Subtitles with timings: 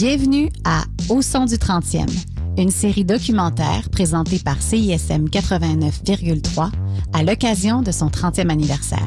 [0.00, 2.06] Bienvenue à Au son du 30e,
[2.56, 6.70] une série documentaire présentée par CISM 89,3
[7.12, 9.02] à l'occasion de son 30e anniversaire.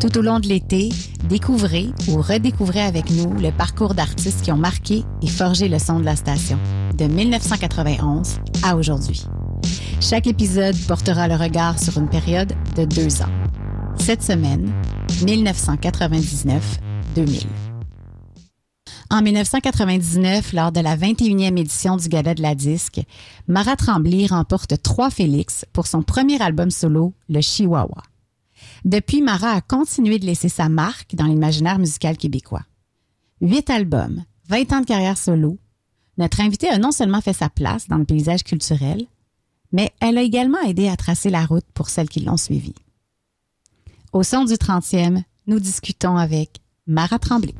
[0.00, 0.88] Tout au long de l'été,
[1.28, 6.00] découvrez ou redécouvrez avec nous le parcours d'artistes qui ont marqué et forgé le son
[6.00, 6.58] de la station,
[6.96, 9.26] de 1991 à aujourd'hui.
[10.00, 13.28] Chaque épisode portera le regard sur une période de deux ans.
[13.98, 14.72] Cette semaine,
[15.20, 17.67] 1999-2000.
[19.10, 23.00] En 1999, lors de la 21e édition du Gala de la Disque,
[23.46, 28.02] Mara Tremblay remporte trois Félix pour son premier album solo, Le Chihuahua.
[28.84, 32.64] Depuis, Mara a continué de laisser sa marque dans l'imaginaire musical québécois.
[33.40, 35.56] Huit albums, 20 ans de carrière solo,
[36.18, 39.06] notre invitée a non seulement fait sa place dans le paysage culturel,
[39.72, 42.74] mais elle a également aidé à tracer la route pour celles qui l'ont suivie.
[44.12, 47.54] Au son du 30e, nous discutons avec Mara Tremblay.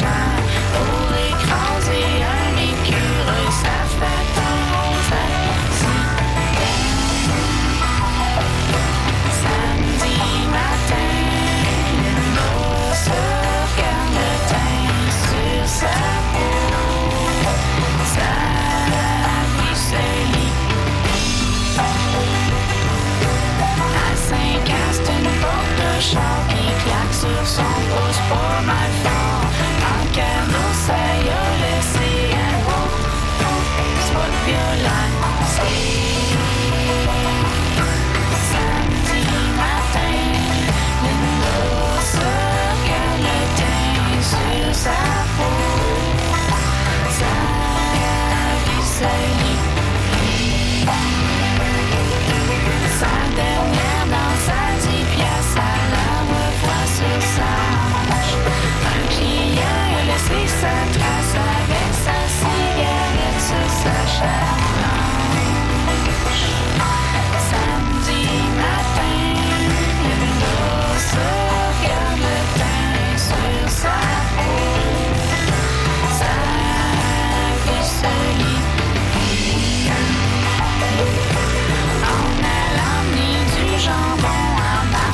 [0.00, 0.31] Offre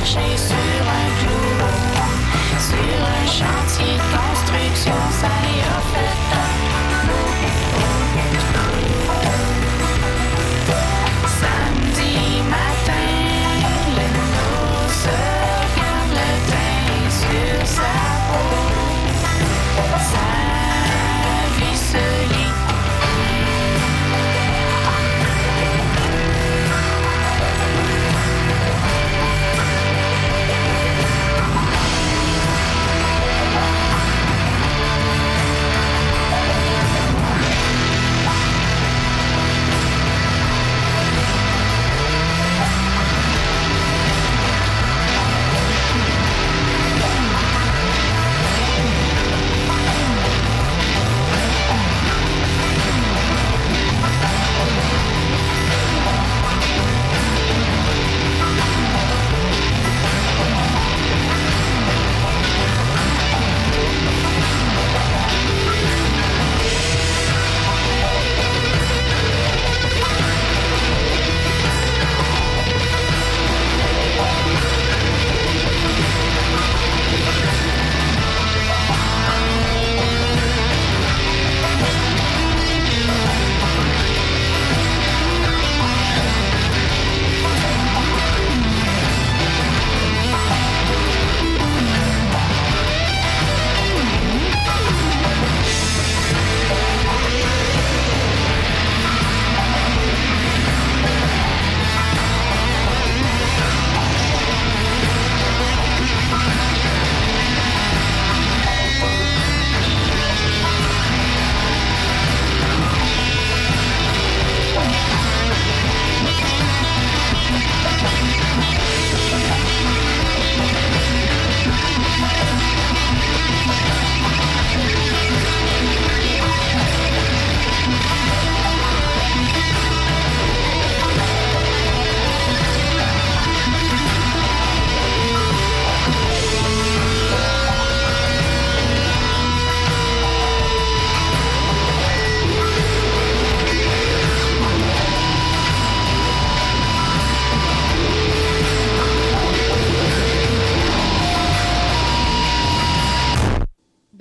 [0.09, 0.58] chase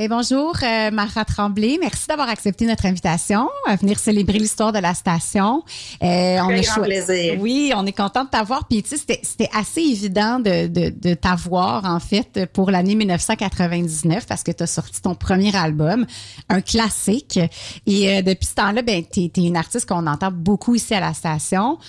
[0.08, 1.78] Ben bonjour, euh, Mara Tremblay.
[1.82, 5.64] Merci d'avoir accepté notre invitation à venir célébrer l'histoire de la station.
[6.02, 7.36] Euh, on grand plaisir.
[7.42, 8.68] Oui, on est content de t'avoir.
[8.70, 14.26] Puis tu sais, c'était, assez évident de, de, de t'avoir en fait pour l'année 1999
[14.28, 16.06] parce que tu as sorti ton premier album,
[16.48, 17.40] un classique.
[17.86, 21.02] Et euh, depuis ce temps-là, ben t'es, es une artiste qu'on entend beaucoup ici à
[21.02, 21.80] la station.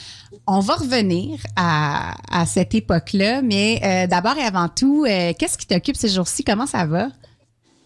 [0.48, 5.96] On va revenir à, à cette époque-là, mais d'abord et avant tout, qu'est-ce qui t'occupe
[5.96, 6.42] ces jours-ci?
[6.42, 7.08] Comment ça va?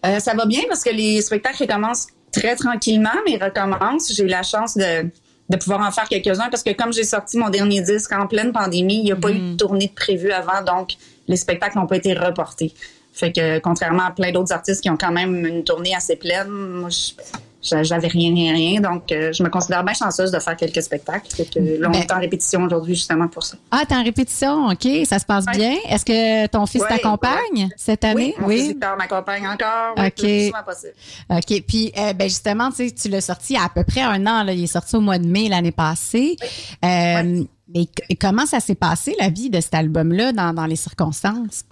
[0.04, 4.12] Euh, ça va bien parce que les spectacles recommencent très tranquillement, mais ils recommencent.
[4.14, 5.08] J'ai eu la chance de,
[5.48, 8.52] de pouvoir en faire quelques-uns parce que comme j'ai sorti mon dernier disque en pleine
[8.52, 9.56] pandémie, il n'y a pas eu de mm.
[9.56, 10.92] tournée de prévue avant, donc
[11.28, 12.72] les spectacles n'ont pas été reportés.
[13.12, 16.48] Fait que contrairement à plein d'autres artistes qui ont quand même une tournée assez pleine,
[16.48, 17.12] moi, je,
[17.62, 18.80] j'avais rien, rien, rien.
[18.80, 21.28] Donc, euh, je me considère bien chanceuse de faire quelques spectacles.
[21.28, 23.56] que, là, on est en répétition aujourd'hui justement pour ça.
[23.70, 24.86] Ah, t'es en répétition, OK.
[25.06, 25.76] Ça se passe bien?
[25.88, 28.34] Est-ce que ton fils t'accompagne cette année?
[28.42, 29.94] Oui, mon m'accompagne encore.
[29.96, 30.22] OK.
[30.22, 30.94] Oui, possible.
[31.30, 31.62] OK.
[31.66, 34.02] Puis, euh, ben justement, tu sais, tu l'as sorti il y a à peu près
[34.02, 34.42] un an.
[34.42, 34.52] Là.
[34.52, 36.36] Il est sorti au mois de mai l'année passée.
[36.84, 37.44] Euh,
[37.74, 37.88] mais
[38.20, 41.64] comment ça s'est passé, la vie de cet album-là, dans, dans les circonstances?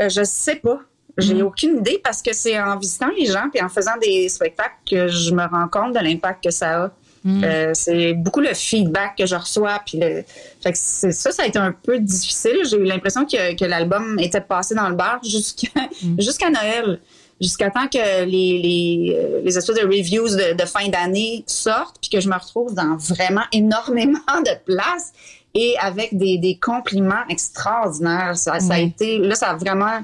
[0.00, 0.80] Je sais pas.
[1.18, 1.42] J'ai mm.
[1.42, 5.08] aucune idée parce que c'est en visitant les gens puis en faisant des spectacles que
[5.08, 6.90] je me rends compte de l'impact que ça a.
[7.24, 7.44] Mm.
[7.44, 9.80] Euh, c'est beaucoup le feedback que je reçois.
[9.84, 10.22] Puis le...
[10.62, 12.58] fait que ça, ça a été un peu difficile.
[12.70, 15.68] J'ai eu l'impression que, que l'album était passé dans le bar jusqu'à
[16.02, 16.20] mm.
[16.20, 17.00] jusqu'à Noël.
[17.38, 21.98] Jusqu'à temps que les, les, euh, les espèces de reviews de, de fin d'année sortent,
[22.00, 25.12] puis que je me retrouve dans vraiment énormément de places
[25.54, 28.38] et avec des, des compliments extraordinaires.
[28.38, 30.00] Ça, ça a été, là, ça a vraiment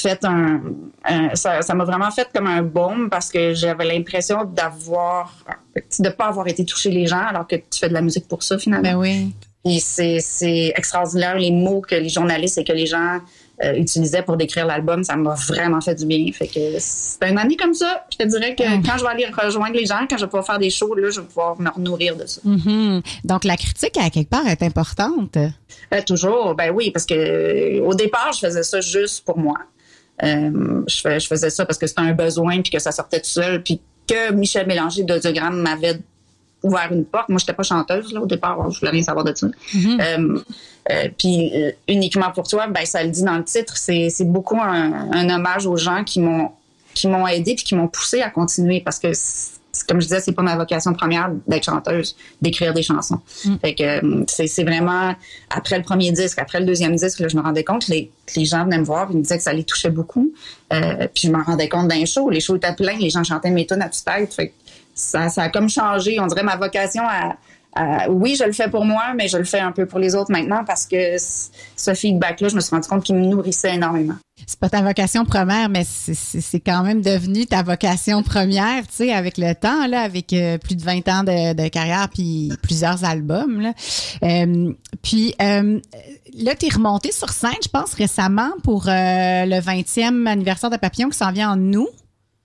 [0.00, 0.60] fait un,
[1.34, 5.36] ça m'a vraiment fait comme un baume parce que j'avais l'impression d'avoir
[5.98, 8.42] de pas avoir été touché les gens alors que tu fais de la musique pour
[8.42, 8.90] ça finalement.
[8.90, 9.32] Ben oui.
[9.64, 13.20] Et c'est extraordinaire les mots que les journalistes et que les gens
[13.62, 16.26] euh, utilisaient pour décrire l'album, ça m'a vraiment fait du bien.
[16.32, 18.06] Fait que c'est une année comme ça.
[18.10, 20.46] Je te dirais que quand je vais aller rejoindre les gens, quand je vais pouvoir
[20.46, 22.40] faire des shows, là, je vais pouvoir me nourrir de ça.
[22.44, 23.02] Mm-hmm.
[23.24, 25.36] Donc la critique à quelque part est importante.
[25.36, 29.58] Euh, toujours, ben oui, parce que euh, au départ, je faisais ça juste pour moi.
[30.22, 33.62] Euh, je, faisais ça parce que c'était un besoin puis que ça sortait tout seul
[33.62, 35.98] puis que Michel Mélanger d'Audiogramme m'avait
[36.62, 37.28] ouvert une porte.
[37.28, 39.48] Moi, j'étais pas chanteuse là, au départ, je voulais rien savoir de ça.
[39.48, 40.00] Mm-hmm.
[40.00, 40.38] Euh,
[40.90, 41.52] euh, puis
[41.88, 45.76] uniquement pour toi, ben ça le dit dans le titre, c'est beaucoup un, hommage aux
[45.76, 46.50] gens qui m'ont
[46.94, 49.12] qui m'ont aidé puis qui m'ont poussé à continuer parce que
[49.88, 53.20] comme je disais, c'est pas ma vocation première d'être chanteuse, d'écrire des chansons.
[53.44, 53.56] Mm.
[53.60, 55.14] Fait que euh, c'est vraiment
[55.50, 58.10] après le premier disque, après le deuxième disque, là, je me rendais compte que les,
[58.36, 60.32] les gens venaient me voir, ils me disaient que ça les touchait beaucoup.
[60.72, 63.50] Euh, puis je m'en rendais compte d'un show, les shows étaient pleins, les gens chantaient
[63.50, 64.34] mes tunes à toute tête.
[64.34, 64.52] Fait que
[64.94, 67.36] ça, ça a comme changé, on dirait ma vocation à
[67.78, 70.14] euh, oui, je le fais pour moi, mais je le fais un peu pour les
[70.14, 74.16] autres maintenant parce que ce feedback-là, je me suis rendu compte qu'il me nourrissait énormément.
[74.46, 79.12] C'est pas ta vocation première, mais c'est quand même devenu ta vocation première, tu sais,
[79.12, 83.60] avec le temps, là, avec euh, plus de 20 ans de, carrière puis plusieurs albums.
[83.60, 83.72] Là.
[84.24, 90.70] Euh, puis là, tu es remonté sur scène, je pense, récemment pour le 20e anniversaire
[90.70, 91.88] de Papillon qui s'en vient en août.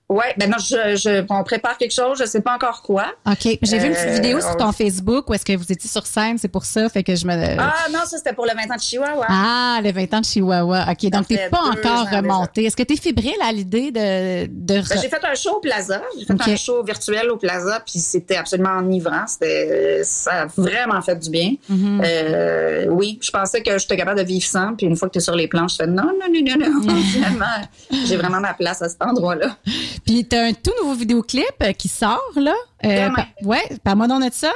[0.09, 3.07] Oui, ben non, je, je, on prépare quelque chose, je sais pas encore quoi.
[3.29, 3.59] OK.
[3.61, 6.05] J'ai vu une petite vidéo sur ton euh, Facebook où est-ce que vous étiez sur
[6.05, 7.33] scène, c'est pour ça, fait que je me...
[7.59, 9.25] Ah non, ça c'était pour le 20 ans de Chihuahua.
[9.27, 10.85] Ah, le 20 ans de Chihuahua.
[10.89, 12.63] OK, donc t'es pas encore remonté.
[12.63, 14.45] Est-ce que t'es fébrile à l'idée de...
[14.45, 14.87] de...
[14.87, 17.99] Ben, j'ai fait un show au Plaza, j'ai fait un show virtuel au Plaza, puis
[17.99, 20.03] c'était absolument enivrant, c'était...
[20.05, 21.55] ça a vraiment fait du bien.
[21.69, 22.01] Mm-hmm.
[22.05, 25.19] euh, oui, je pensais que j'étais capable de vivre sans, puis une fois que t'es
[25.19, 27.45] sur les planches, je fais non, non, non, non, non, finalement,
[28.05, 29.57] j'ai vraiment ma place à cet endroit-là.
[30.05, 32.55] Puis t'as un tout nouveau vidéoclip euh, qui sort, là.
[32.85, 33.09] Euh,
[33.43, 34.51] ouais, parle-moi donc de ça.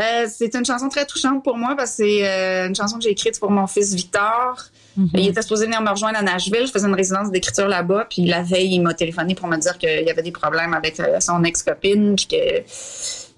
[0.00, 3.10] Euh, c'est une chanson très touchante pour moi parce que c'est une chanson que j'ai
[3.10, 4.64] écrite pour mon fils Victor.
[4.98, 5.10] Mhm.
[5.14, 6.66] Il était supposé venir me rejoindre à Nashville.
[6.66, 8.06] Je faisais une résidence d'écriture là-bas.
[8.10, 11.00] Puis la veille, il m'a téléphoné pour me dire qu'il y avait des problèmes avec
[11.20, 12.16] son ex-copine.
[12.16, 12.64] Puis que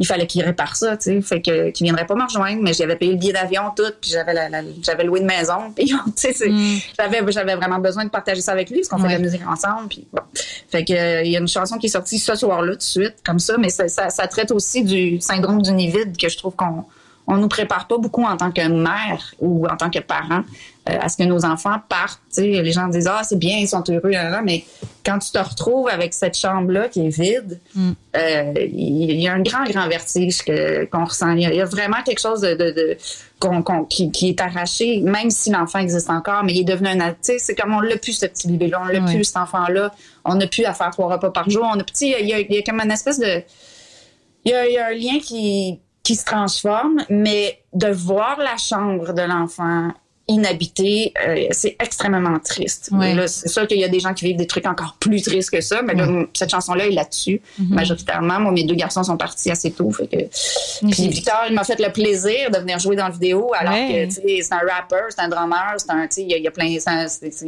[0.01, 1.21] il fallait qu'il répare ça, tu sais.
[1.21, 4.11] Fait que, qu'il viendrait pas me rejoindre, mais j'avais payé le billet d'avion, tout, puis
[4.11, 4.35] j'avais
[4.83, 5.85] j'avais loué une maison, puis
[6.17, 6.79] tu sais, mm.
[6.99, 9.47] j'avais, j'avais vraiment besoin de partager ça avec lui, parce qu'on fait de la musique
[9.47, 10.23] ensemble, puis bon.
[10.71, 12.83] Fait que, euh, il y a une chanson qui est sortie ce soir-là, tout de
[12.83, 16.31] suite, comme ça, mais ça, ça, ça traite aussi du syndrome du nid vide que
[16.31, 16.87] je trouve qu'on,
[17.27, 20.80] on nous prépare pas beaucoup en tant que mère ou en tant que parent euh,
[20.99, 22.21] à ce que nos enfants partent.
[22.39, 24.13] les gens disent ah c'est bien, ils sont heureux,
[24.45, 24.65] mais
[25.05, 27.91] quand tu te retrouves avec cette chambre là qui est vide, mm.
[28.17, 30.43] euh, il y a un grand grand vertige
[30.91, 31.33] qu'on ressent.
[31.33, 32.97] Il y, a vraiment quelque chose de,
[33.89, 37.19] qui, est arraché, même si l'enfant existe encore, mais il est devenu un adulte.
[37.39, 39.93] C'est comme on l'a plus ce petit bébé là, on l'a plus cet enfant là,
[40.25, 42.41] on n'a plus à faire trois repas par jour, on a petit, il y a,
[42.41, 43.43] il y a comme une espèce de
[44.45, 49.23] il y a un lien qui qui se transforme, mais de voir la chambre de
[49.23, 49.93] l'enfant
[50.31, 51.13] inhabité.
[51.27, 52.89] Euh, c'est extrêmement triste.
[52.93, 53.15] Ouais.
[53.27, 55.61] C'est sûr qu'il y a des gens qui vivent des trucs encore plus tristes que
[55.61, 57.75] ça, mais là, cette chanson-là est là-dessus, Mhm.
[57.75, 58.41] majoritairement.
[58.41, 59.91] Moi, mes deux garçons sont partis assez tôt.
[59.91, 60.17] Fait que...
[60.91, 64.09] Puis Victor, il m'a fait le plaisir de venir jouer dans la vidéo, alors Ouais.
[64.09, 66.51] que c'est un rapper, c'est un drummer, c'est un, il y, a- il y a
[66.51, 66.79] plein, il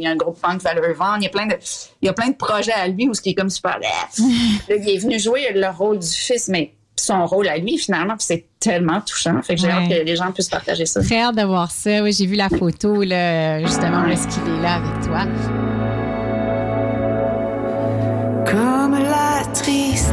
[0.01, 1.55] y a un groupe punk Valeur Vent, il y a plein de,
[2.01, 3.79] il y a plein de projets à lui où ce qui est comme super.
[4.69, 6.73] Là, il est venu jouer le rôle du fils, mais
[7.03, 9.41] son rôle à lui finalement, puis c'est tellement touchant.
[9.41, 9.73] Fait que j'ai Ouais.
[9.73, 11.01] hâte que les gens puissent partager ça.
[11.01, 12.01] Très hâte de voir ça.
[12.01, 15.25] Oui, j'ai vu la photo, là, justement, où est-ce qu'il est là avec toi.
[18.45, 20.09] Comme la tristesse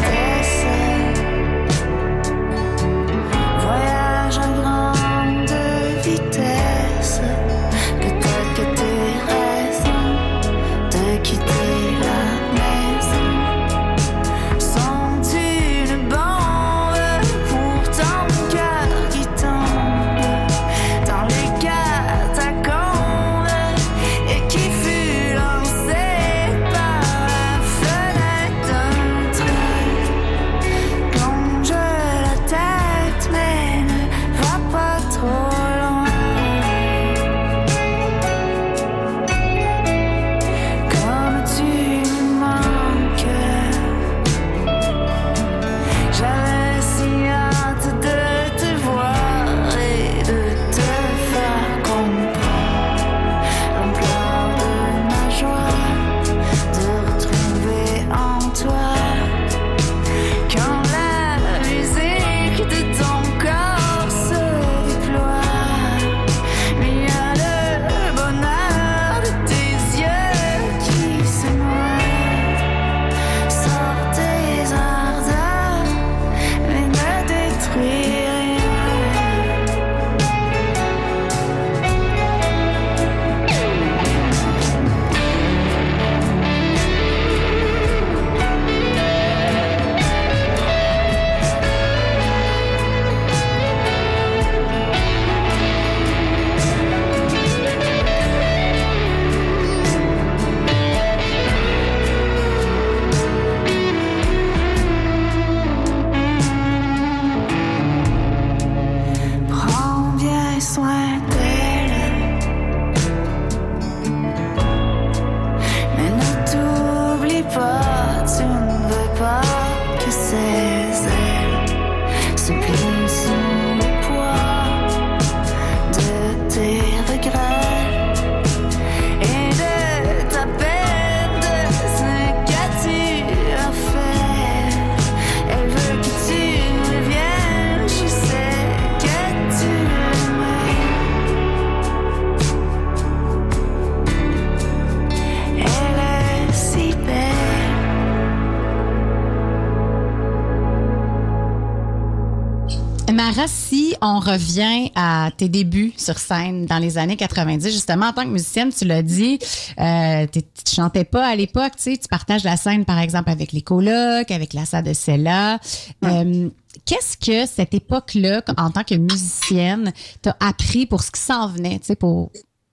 [154.32, 158.72] revient à tes débuts sur scène dans les années 90, justement, en tant que musicienne,
[158.72, 159.38] tu l'as dit,
[159.78, 160.40] euh, tu
[160.74, 164.30] chantais pas à l'époque, tu sais, tu partages la scène, par exemple, avec les colocs,
[164.30, 165.58] avec la salle de Cella.
[166.04, 166.48] Euh,
[166.86, 171.78] Qu'est-ce que cette époque-là, en tant que musicienne, t'a appris pour ce qui s'en venait,
[171.80, 172.30] tu sais, pour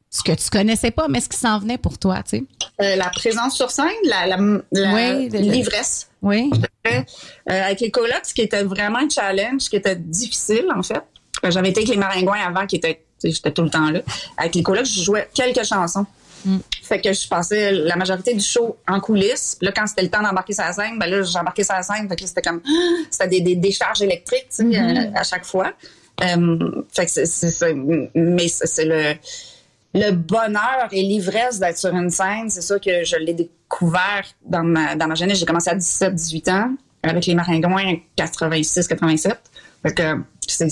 [0.10, 2.44] ce que tu connaissais pas, mais ce qui s'en venait pour toi, tu sais?
[2.82, 4.38] Euh, la présence sur scène, la, la,
[4.72, 6.10] la- Oui, de- de- l'ivresse.
[6.22, 6.50] Oui.
[6.88, 7.02] Euh,
[7.48, 11.04] avec les colocs, ce qui était vraiment un challenge, ce qui était difficile, en fait.
[11.48, 14.02] Euh, J'avais été avec les maringouins avant, qui étaient, j'étais tout le temps là.
[14.38, 16.06] Avec les colocs, je jouais quelques chansons.
[16.84, 19.58] Fait que je passais la majorité du show en coulisses.
[19.62, 22.08] Là, quand c'était le temps d'embarquer sur la scène, ben là, j'embarquais sur la scène.
[22.08, 22.62] Fait que c'était comme,
[23.10, 25.74] c'était des, des décharges électriques, tu sais, euh, à chaque fois.
[26.24, 27.74] Euh, fait que c'est, c'est, c'est-
[28.16, 29.16] mais c'est, c'est le,
[29.94, 34.64] le bonheur et l'ivresse d'être sur une scène, c'est ça que je l'ai découvert dans
[34.64, 35.40] ma, dans ma jeunesse.
[35.40, 36.70] J'ai commencé à 17, 18 ans
[37.04, 39.38] avec les Maringouins 86, 87.
[39.84, 40.04] Fait que
[40.48, 40.70] c'est,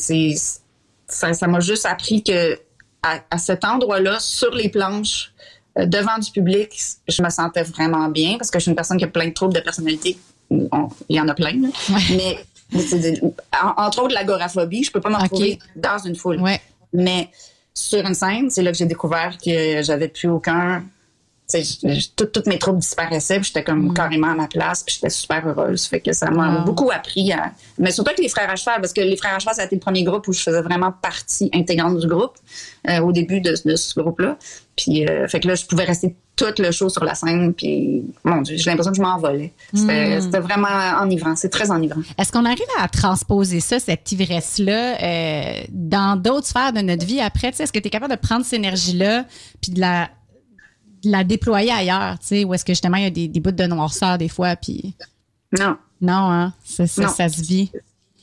[1.07, 2.59] ça, ça m'a juste appris que
[3.03, 5.31] à, à cet endroit-là, sur les planches,
[5.77, 6.69] euh, devant du public,
[7.07, 9.33] je me sentais vraiment bien parce que je suis une personne qui a plein de
[9.33, 10.17] troubles de personnalité.
[10.49, 11.67] On- Il y en a plein, là.
[12.11, 12.39] mais,
[13.63, 15.21] en- entre autres l'agoraphobie, je peux pas me Ok.
[15.23, 16.41] retrouver dans une foule.
[16.41, 16.59] Ouais.
[16.93, 17.29] Mais
[17.73, 20.83] sur une scène, c'est là que j'ai découvert que j'avais plus aucun
[22.15, 25.47] tout- toutes mes troubles disparaissaient, puis j'étais comme carrément à ma place, puis j'étais super
[25.47, 25.85] heureuse.
[25.85, 26.65] Fait que ça m'a Wow.
[26.65, 27.51] beaucoup appris à.
[27.77, 29.65] Mais surtout avec les frères à cheval, parce que les frères à cheval, ça a
[29.65, 32.33] été le premier groupe où je faisais vraiment partie intégrante du groupe
[32.89, 34.37] euh, au début de, de ce groupe-là.
[34.75, 38.03] Puis, euh, fait que là, je pouvais rester tout le show sur la scène, puis
[38.25, 39.53] mon Dieu, j'ai l'impression que je m'envolais.
[39.73, 40.67] C'était c'était vraiment
[41.01, 41.35] enivrant.
[41.37, 42.01] C'est très enivrant.
[42.17, 47.21] Est-ce qu'on arrive à transposer ça, cette ivresse-là, euh, dans d'autres sphères de notre vie
[47.21, 47.49] après?
[47.57, 49.23] Est-ce que tu es capable de prendre cette énergie-là
[49.61, 50.09] puis de la,
[51.05, 52.19] la déployer ailleurs?
[52.19, 54.29] Tu sais, Ou est-ce que justement, il y a des, des bouts de noirceur des
[54.29, 54.55] fois?
[54.55, 54.93] Puis
[55.57, 56.53] Non, non, hein?
[56.63, 57.09] Ça, ça, Non.
[57.09, 57.71] ça se vit.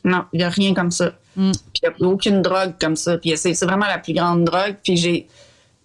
[0.04, 1.12] Non, il n'y a rien comme ça.
[1.36, 1.52] Mm.
[1.72, 3.18] Puis il n'y a aucune drogue comme ça.
[3.18, 4.76] Puis c'est vraiment la plus grande drogue.
[4.82, 5.28] Puis j'ai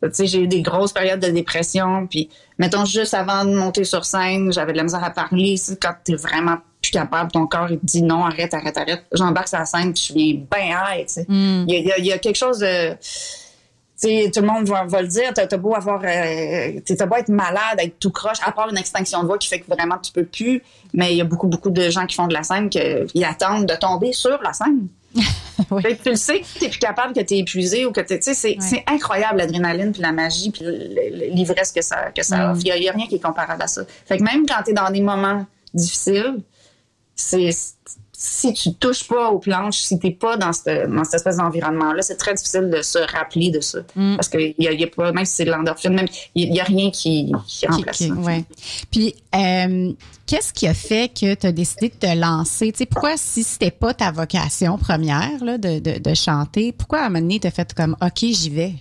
[0.04, 2.06] tu sais, j'ai eu des grosses périodes de dépression.
[2.08, 5.56] Puis, mettons, juste avant de monter sur scène, j'avais de la misère à parler.
[5.82, 9.06] Quand t'es vraiment plus capable, ton corps, il te dit non, arrête, arrête, arrête.
[9.12, 11.25] J'embarque sur la scène, puis je viens bien high, tu sais.
[11.27, 11.66] Mm.
[11.68, 12.96] Il y, y a quelque chose de...
[14.01, 16.01] Tout le monde va, va le dire, t'as beau avoir...
[16.04, 19.48] Euh, t'as beau être malade, être tout croche, à part une extinction de voix qui
[19.48, 20.62] fait que vraiment tu peux plus,
[20.94, 23.66] mais il y a beaucoup, beaucoup de gens qui font de la scène qui attendent
[23.66, 24.88] de tomber sur la scène.
[25.72, 25.82] Oui.
[25.82, 28.32] Fait que tu le sais t'es plus capable, que t'es épuisé ou que t'es, tu
[28.36, 30.63] sais, c'est, incroyable l'adrénaline puis la magie puis
[31.32, 32.51] l'ivresse que ça, que ça Mm.
[32.51, 32.62] offre.
[32.63, 33.82] Il y, a- a rien qui est comparable à ça.
[34.06, 36.36] Fait que même quand t'es dans des moments difficiles,
[37.16, 37.50] c'est,
[38.19, 42.01] si tu touches pas aux planches, si t'es pas dans cette, dans cette espèce d'environnement-là,
[42.01, 43.77] c'est très difficile de se rappeler de ça.
[43.95, 44.15] Mm.
[44.15, 46.59] Parce que y a, y a pas, même si c'est de l'endorphine, même, il y
[46.59, 48.13] a rien qui, qui remplace qui- ça.
[48.15, 48.43] ouais.
[48.89, 49.94] Puis, euh,
[50.25, 52.72] qu'est-ce qui a fait que tu as décidé de te lancer?
[52.72, 57.01] Tu sais, pourquoi, si c'était pas ta vocation première là, de, de, de chanter, pourquoi
[57.01, 58.74] à un moment donné, fait comme OK, j'y vais?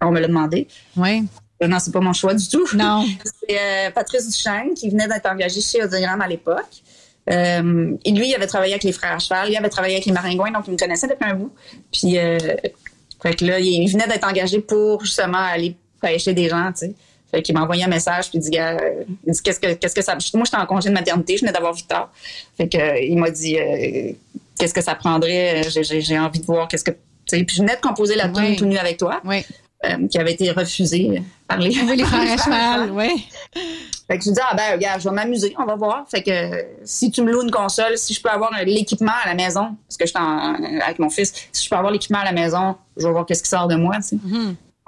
[0.00, 0.68] On me l'a demandé.
[0.96, 1.24] Oui.
[1.60, 2.68] Euh, Non, c'est pas mon choix du tout.
[2.74, 3.04] Non.
[3.48, 6.82] C'est euh, Patrice Duchesne qui venait d'être engagé chez Audiogramme à l'époque.
[7.30, 10.06] Euh, et lui, il avait travaillé avec les frères à cheval, il avait travaillé avec
[10.06, 11.52] les maringouins, donc il me connaissait depuis un bout.
[11.92, 12.38] Puis, euh,
[13.22, 16.94] fait que là, il venait d'être engagé pour justement aller pêcher des gens, tu sais.
[17.32, 19.94] Fait qu'il m'a envoyé un message, puis il dit, euh, il dit qu'est-ce que, qu'est-ce
[19.94, 20.16] que ça.
[20.34, 22.08] Moi, j'étais en congé de maternité, je venais d'avoir Victor.
[22.56, 23.56] Fait que, euh, il m'a dit,
[24.58, 26.92] qu'est-ce que ça prendrait, j'ai, envie de voir, qu'est-ce que.
[26.92, 28.56] Tu sais, puis je venais de composer la tune Oui.
[28.56, 29.44] tout nu avec toi, Oui.
[30.08, 33.26] qui avait été refusée par les, Oui, les frères à cheval, oui.
[34.08, 36.04] Fait que je dis, ah ben, regarde, je vais m'amuser, on va voir.
[36.08, 39.34] Fait que si tu me loues une console, si je peux avoir l'équipement à la
[39.34, 42.24] maison, parce que je suis en- avec mon fils, si je peux avoir l'équipement à
[42.24, 44.16] la maison, je vais voir qu'est-ce qui sort de moi, tu sais.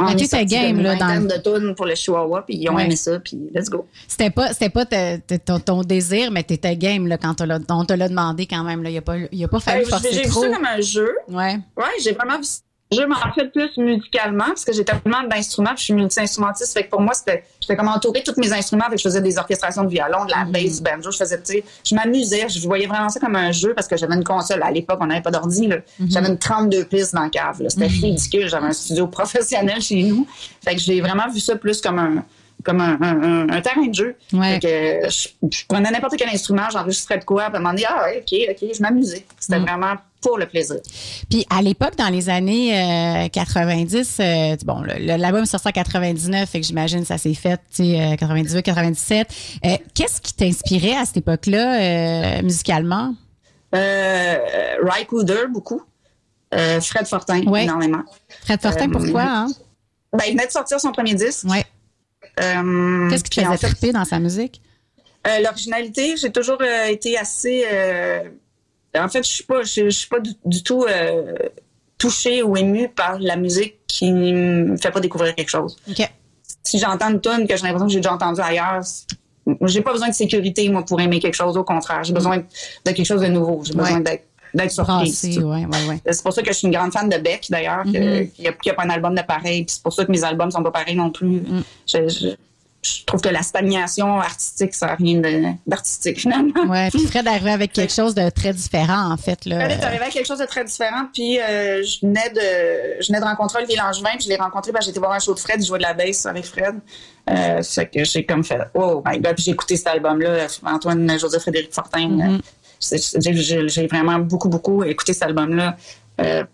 [0.01, 2.43] On Mais est tu étais sorti game, de là, dans- de tonnes pour le Chihuahua,
[2.47, 2.85] puis ils ont Ouais.
[2.85, 3.85] aimé ça, puis let's go.
[4.07, 7.41] C'était pas, c'était pas te- te- ton, ton désir, mais tu étais game là, quand
[7.41, 8.85] on on te l'a demandé quand même.
[8.85, 8.91] là.
[8.91, 9.03] Il
[9.33, 11.17] il a pas fallu Euh, j'ai forcer j'ai vu ça comme un jeu.
[11.29, 11.59] Ouais.
[11.77, 12.61] Ouais, j'ai vraiment vu ça.
[12.91, 16.73] Je m'en fais plus musicalement parce que j'ai tellement d'instruments, je suis multi-instrumentiste.
[16.73, 18.85] Fait que pour moi, c'était, j'étais comme entourée de tous mes instruments.
[18.87, 20.53] Fait que je faisais des orchestrations de violon, de la Mm-hmm.
[20.53, 21.11] bass, du banjo.
[21.11, 22.49] Je faisais, tu sais, je m'amusais.
[22.49, 24.63] Je voyais vraiment ça comme un jeu parce que j'avais une console.
[24.63, 25.77] À l'époque, on n'avait pas d'ordi, là.
[25.77, 26.11] Mm-hmm.
[26.13, 27.69] J'avais une 32 pistes dans la cave, là.
[27.69, 28.49] C'était ridicule.
[28.49, 30.27] J'avais un studio professionnel chez nous.
[30.65, 32.25] Fait que j'ai vraiment vu ça plus comme un,
[32.65, 32.99] comme un,
[33.51, 34.17] un- terrain de jeu.
[34.33, 34.59] Ouais.
[34.61, 37.71] Fait que je, je prenais n'importe quel instrument, j'enregistrais de quoi, puis à un moment
[37.75, 39.27] donné, ah ouais, ok, ok, je m'amusais.
[39.39, 40.77] C'était vraiment pour le plaisir.
[41.31, 42.77] Puis à l'époque, dans les années
[43.25, 47.35] euh, 90, euh, bon, l'album est sorti en 99, fait que j'imagine que ça s'est
[47.35, 49.29] fait, tu sais, euh, 98, 97.
[49.65, 53.15] Euh, Qu'est-ce qui t'inspirait à cette époque-là, euh, musicalement?
[53.75, 54.39] Euh,
[54.83, 55.83] Ry Cooder, beaucoup.
[56.55, 57.65] Euh, Fred Fortin, Ouais.
[57.65, 58.03] énormément.
[58.45, 59.47] Fred Fortin, Euh, pourquoi, hein?
[60.13, 61.45] Ben, il venait de sortir son premier disque.
[61.45, 61.65] Ouais.
[62.41, 64.63] Euh, Qu'est-ce qui te en faisait fait, triper dans sa musique?
[65.27, 67.65] euh, L'originalité, j'ai toujours euh, été assez.
[69.01, 71.35] En fait, je suis pas, je, je suis pas du, du tout euh,
[71.99, 75.77] touchée ou émue par la musique qui me fait pas découvrir quelque chose.
[76.63, 78.83] Si j'entends une tune que j'ai l'impression que j'ai déjà entendu ailleurs,
[79.63, 81.57] j'ai pas besoin de sécurité moi pour aimer quelque chose.
[81.57, 82.45] Au contraire, j'ai besoin de
[82.93, 83.63] quelque chose de nouveau.
[83.65, 84.03] J'ai besoin Ouais.
[84.03, 85.23] d'être d'être surprise.
[85.25, 86.01] Brassé, ouais, ouais, ouais.
[86.11, 88.31] C'est pour ça que je suis une grande fan de Beck, d'ailleurs, que- Mm-hmm.
[88.33, 89.65] qu'il n'y a, a pas un album de pareil.
[89.65, 91.41] Puis c'est pour ça que mes albums sont pas pareils non plus.
[91.43, 91.63] Mm.
[91.87, 92.29] Je, je-
[92.83, 96.63] je trouve que la stagnation artistique, ça n'a rien d'artistique, finalement.
[96.69, 99.45] Ouais, puis Fred arrivait avec quelque chose de très différent, en fait.
[99.47, 99.59] Là.
[99.69, 101.07] Fred est arrivé à quelque chose de très différent.
[101.13, 104.11] Puis euh, je venais de je venais de rencontrer Olivier Langevin.
[104.17, 105.61] Puis je l'ai rencontré que j'étais voir un show de Fred.
[105.61, 106.77] Je jouais de la bass avec Fred.
[107.29, 109.35] Euh, c'est que j'ai comme fait oh my god.
[109.35, 110.47] Puis j'ai écouté cet album-là.
[110.65, 112.21] Antoine Joseph Frédéric Fortin.
[112.21, 112.39] euh,
[112.79, 115.77] c'est- j'ai- vraiment beaucoup beaucoup écouté cet album-là
[116.21, 116.45] euh,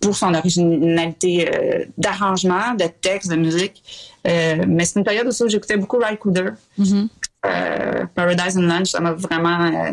[0.00, 3.82] pour son originalité euh, d'arrangement, de texte, de musique.
[4.26, 6.50] Euh, mais c'est une période aussi où j'écoutais beaucoup Ry Cooder.
[6.78, 7.08] Mhm.
[7.44, 9.60] Euh, Paradise and Lunch, ça m'a vraiment.
[9.66, 9.90] euh,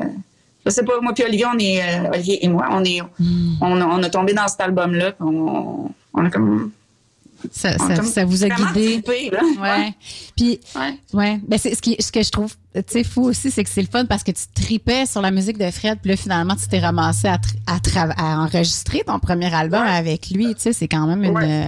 [0.66, 3.00] je sais pas, moi puis Olivier, on est euh, Olivier et moi, on est,
[3.62, 6.72] on, a, on a tombé dans cet album-là, puis on, on a comme,
[7.50, 9.02] Ça, on a ça, comme ça vous a guidé.
[9.02, 9.40] trippé, là.
[9.60, 9.94] Ouais.
[10.36, 10.94] Puis, Ouais.
[11.14, 11.40] ouais.
[11.48, 13.82] Ben, c'est ce, qui, ce que je trouve tu sais, fou aussi, c'est que c'est
[13.82, 16.68] le fun parce que tu tripais sur la musique de Fred, puis là, finalement, tu
[16.68, 17.40] t'es ramassé à,
[18.44, 19.90] enregistrer ton premier album Ouais.
[19.90, 20.54] avec lui.
[20.56, 21.68] Tu sais, c'est quand même une, Ouais.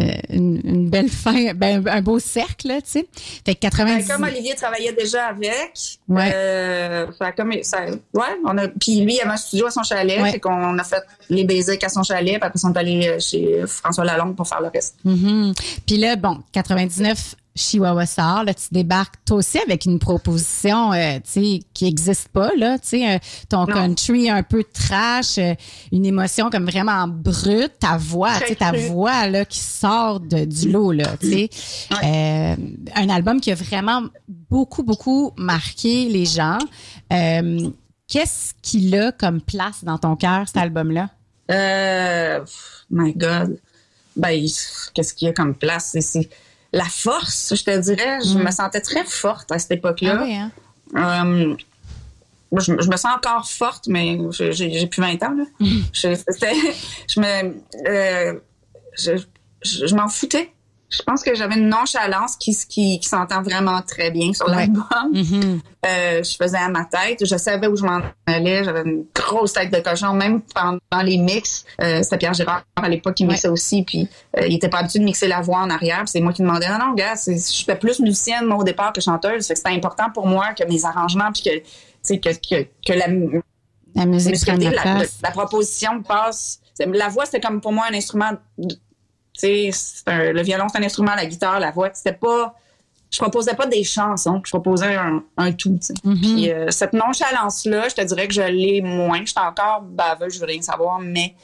[0.00, 3.06] euh, une, une belle fin, ben, un beau cercle, tu sais.
[3.44, 4.08] Fait que Ben, 90...
[4.08, 6.30] comme Olivier travaillait déjà avec, Ouais.
[6.34, 10.20] euh, comme ça, ouais, on a, puis lui il avait un studio à son chalet,
[10.22, 10.32] Ouais.
[10.32, 13.62] fait qu'on a fait les basics à son chalet, puis après on est allé chez
[13.66, 14.96] François Lalonde pour faire le reste.
[15.04, 15.52] Mhm.
[15.86, 18.44] Puis là, bon, 99, Chihuahua sort.
[18.44, 22.76] Là, tu débarques toi aussi avec une proposition, euh, qui existe pas, là.
[22.92, 23.18] Euh,
[23.48, 23.74] ton Non.
[23.74, 25.54] country un peu trash, euh,
[25.92, 30.92] une émotion comme vraiment brute, ta voix, ta voix, là, qui sort de, du lot,
[30.92, 31.50] là, tu sais.
[32.04, 32.56] Euh,
[32.94, 36.58] un album qui a vraiment beaucoup, beaucoup marqué les gens.
[38.08, 41.10] Qu'est-ce qu'il a comme place dans ton cœur, cet album-là?
[41.50, 42.44] Euh,
[42.90, 43.58] my God.
[44.16, 44.44] Ben,
[44.94, 45.96] qu'est-ce qu'il y a comme place?
[46.00, 46.28] C'est
[46.72, 48.18] la force, je te dirais.
[48.24, 50.14] Je me sentais très forte à cette époque-là.
[50.14, 50.18] Mm.
[50.18, 50.50] Ah oui, hein?
[50.96, 51.56] Euh,
[52.58, 55.34] je, me- je me sens encore forte, mais j'ai plus 20 ans.
[55.36, 55.44] Là.
[55.60, 55.80] Mm.
[55.92, 57.54] Je, me,
[57.88, 58.38] euh,
[59.62, 60.52] je m'en foutais.
[60.90, 64.56] Je pense que j'avais une nonchalance qui, qui, qui s'entend vraiment très bien sur Ouais.
[64.56, 64.84] l'album.
[65.12, 65.60] Mhm.
[65.86, 69.52] Euh, je faisais à ma tête, je savais où je m'en allais, j'avais une grosse
[69.54, 71.64] tête de cochon, même pendant les mix.
[71.80, 73.30] Euh, C'était Pierre Girard à l'époque qui Ouais.
[73.30, 76.00] mixait aussi, puis euh, il était pas habitué de mixer la voix en arrière.
[76.00, 78.64] puis C'est moi qui demandais, non, non, gars, c'est- je fais plus musicienne moi, au
[78.64, 79.46] départ que chanteuse.
[79.46, 81.64] Fait que c'était important pour moi que mes arrangements, puis que, tu
[82.02, 83.06] sais, que, que, que la,
[83.94, 85.18] La musique la la, place.
[85.22, 86.60] la proposition passe.
[86.78, 88.32] La voix, c'était comme pour moi un instrument.
[88.58, 88.74] de-
[89.40, 92.54] Tu sais, le violon, c'est un instrument, la guitare, la voix, c'était pas.
[93.10, 95.80] Je proposais pas des chansons, je proposais un, un tout.
[96.04, 96.20] Mhm.
[96.20, 99.20] Puis euh, cette nonchalance-là, je te dirais que je l'ai moins.
[99.24, 101.34] Je suis encore baveuse, je veux rien savoir, mais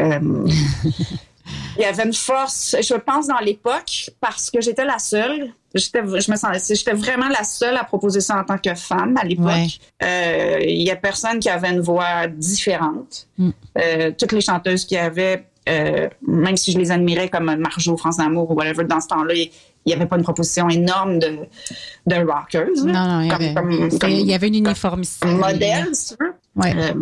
[0.00, 0.18] euh,
[1.76, 5.52] il y avait une force, je pense, dans l'époque, parce que j'étais la seule.
[5.74, 9.16] J'étais, je me sentais, j'étais vraiment la seule à proposer ça en tant que femme
[9.16, 9.46] à l'époque.
[9.46, 9.68] Ouais.
[10.02, 13.28] Euh, Il y a personne qui avait une voix différente.
[13.38, 13.50] Mm.
[13.78, 18.16] Euh, toutes les chanteuses qui avaient, euh, même si je les admirais comme Marjo, France
[18.16, 19.50] d'amour ou whatever, dans ce temps-là, il
[19.86, 21.38] n'y avait pas une proposition énorme de,
[22.06, 22.66] de rockers.
[22.84, 25.12] Non, non, il y Comme- avait, comme- c'était- comme- il y avait une uniformité.
[25.26, 26.32] un modèle, si tu veux.
[26.56, 26.74] Ouais.
[26.76, 26.94] Euh,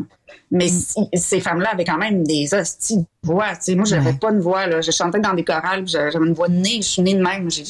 [0.51, 3.49] mais si- ces femmes-là avaient quand même des hosties de voix.
[3.57, 4.19] Tu sais, moi, j'avais Ouais.
[4.21, 4.67] pas de voix.
[4.67, 4.81] Là.
[4.81, 6.77] Je chantais dans des chorales, j'avais une voix de nez.
[6.77, 7.51] Je suis née de même.
[7.51, 7.65] J'ai-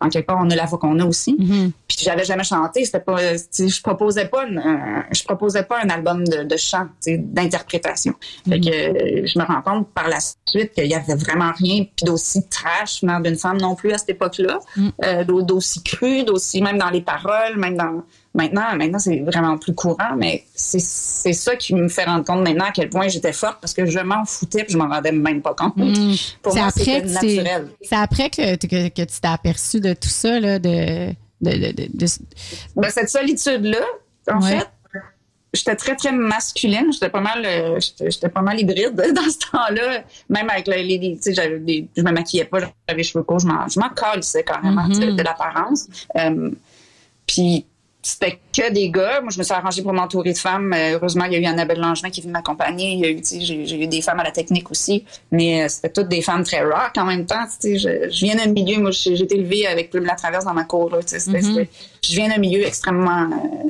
[0.00, 1.36] en quelque part, on a la voix qu'on a aussi.
[1.38, 1.72] Mhm.
[1.86, 2.84] Puis j'avais jamais chanté.
[2.84, 3.18] C'était pas.
[3.36, 4.46] Je proposais pas.
[4.46, 8.14] une- un- je proposais pas un album de, de chant, d'interprétation.
[8.48, 11.84] Fait que euh, je me rends compte par la suite qu'il y avait vraiment rien
[11.84, 14.58] puis d'aussi trash d'une femme non plus à cette époque-là,
[15.04, 18.02] Euh, d'au- d'aussi cru, d'aussi même dans les paroles, même dans
[18.34, 18.76] maintenant.
[18.76, 20.78] Maintenant c'est vraiment plus courant, mais c'est
[21.32, 23.98] ça qui me fait rendre compte maintenant à quel point j'étais forte parce que je
[24.00, 25.76] m'en foutais puis je m'en rendais même pas compte.
[25.76, 26.14] Mhm.
[26.42, 27.68] Pour C'est moi après c'était naturel.
[27.82, 31.08] C'est après que, que, que tu t'es aperçu de tout ça, là, de,
[31.40, 32.06] de, de, de-
[32.76, 33.80] Ben, cette solitude-là,
[34.30, 34.58] en Ouais.
[34.58, 34.68] fait,
[35.52, 36.92] j'étais très, très masculine.
[36.92, 40.04] J'étais pas mal, euh, j'étais pas mal hybride dans ce temps-là.
[40.28, 41.58] Même avec les, les- tu sais,
[41.96, 44.94] je me maquillais pas, j'avais les cheveux courts, je m'en, je m'en carrément, Mhm.
[44.94, 45.88] sais, de l'apparence.
[46.16, 46.50] Euh,
[47.26, 47.64] puis,
[48.02, 49.20] c'était que des gars.
[49.20, 50.72] Moi, je me suis arrangée pour m'entourer de femmes.
[50.72, 52.92] Euh, heureusement, il y a eu Annabelle Langevin qui est venue m'accompagner.
[52.92, 55.04] Il y a eu, j'ai, eu des femmes à la technique aussi.
[55.30, 57.44] Mais euh, c'était toutes des femmes très rock en même temps.
[57.62, 60.64] Je, je viens d'un milieu, moi, j'ai, été élevée avec Plume la Traverse dans ma
[60.64, 60.90] cour.
[60.90, 61.18] Là, Mhm.
[61.18, 61.68] c'était-
[62.02, 63.24] je viens d'un milieu extrêmement...
[63.24, 63.68] euh,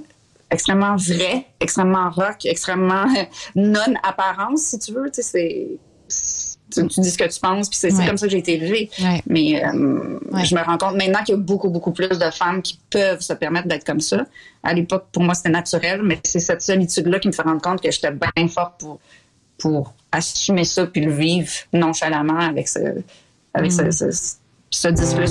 [0.53, 3.07] extrêmement vrai, extrêmement rock, extrêmement
[3.55, 5.11] non-apparence, si tu veux.
[5.13, 5.69] C'est...
[6.73, 8.07] Tu, tu dis ce que tu penses, puis c'est Ouais.
[8.07, 8.91] comme ça que j'ai été élevée.
[9.01, 9.23] Ouais.
[9.27, 10.45] Mais euh, Ouais.
[10.45, 13.21] je me rends compte maintenant qu'il y a beaucoup, beaucoup plus de femmes qui peuvent
[13.21, 14.25] se permettre d'être comme ça.
[14.63, 17.81] À l'époque, pour moi, c'était naturel, mais c'est cette solitude-là qui me fait rendre compte
[17.81, 18.99] que j'étais bien forte pour,
[19.59, 22.79] pour assumer ça puis le vivre nonchalamment avec ce,
[23.55, 23.91] avec Mm.
[23.93, 24.37] ce, ce,
[24.71, 25.27] ce disque-là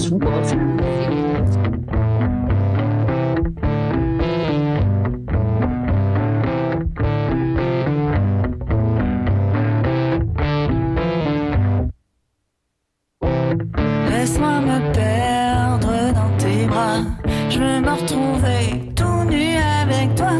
[17.49, 20.33] Je veux me retrouver tout nu avec toi.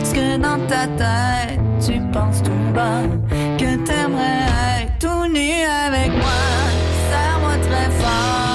[0.00, 3.02] Est-ce que dans ta tête, tu penses tout bas
[3.56, 6.40] que t'aimerais être tout nu avec moi?
[7.10, 8.47] Serre-moi très fort.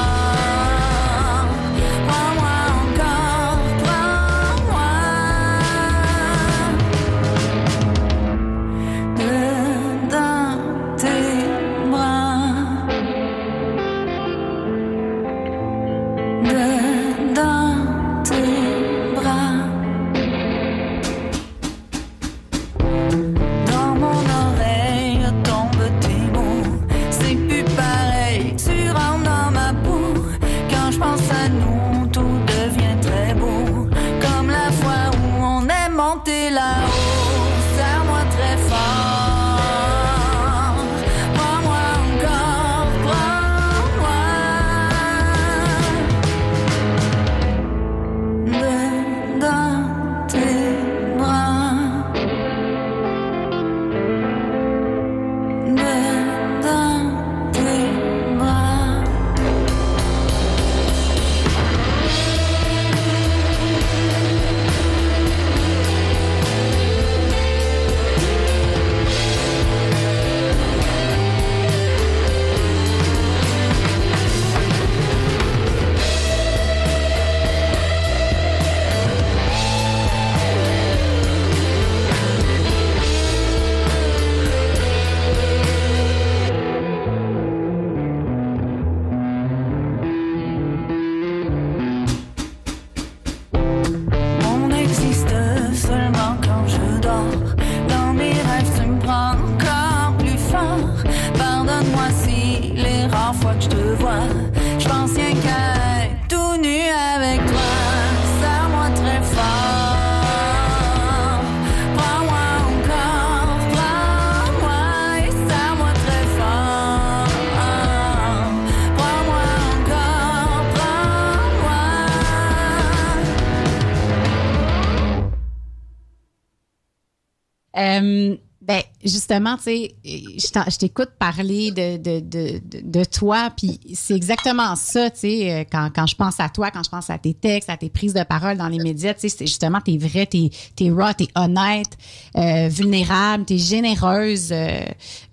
[128.04, 128.36] Euh,
[128.66, 134.78] ben, justement, tu sais, je t'écoute parler de, de, de, de, toi, puis c'est exactement
[134.78, 137.34] ça, tu sais, euh, quand, quand je pense à toi, quand je pense à tes
[137.34, 140.28] textes, à tes prises de parole dans les médias, tu sais, c'est justement, t'es vrai,
[140.28, 141.98] t'es, t'es raw, t'es honnête,
[142.38, 144.80] euh, vulnérable, t'es généreuse euh,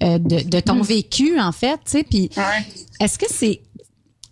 [0.02, 2.30] euh, de, ton vécu, en fait, tu sais, puis
[2.98, 3.60] est-ce que c'est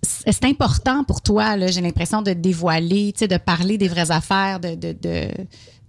[0.03, 4.11] c'est important pour toi, là, j'ai l'impression de dévoiler, tu sais, de parler des vraies
[4.11, 5.31] affaires, de, de, de-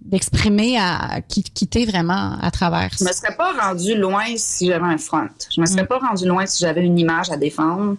[0.02, 4.66] d'exprimer à qui, qui t'es vraiment à travers Je me serais pas rendu loin si
[4.66, 5.28] j'avais un front.
[5.54, 7.96] Je me serais pas rendu loin si j'avais une image à défendre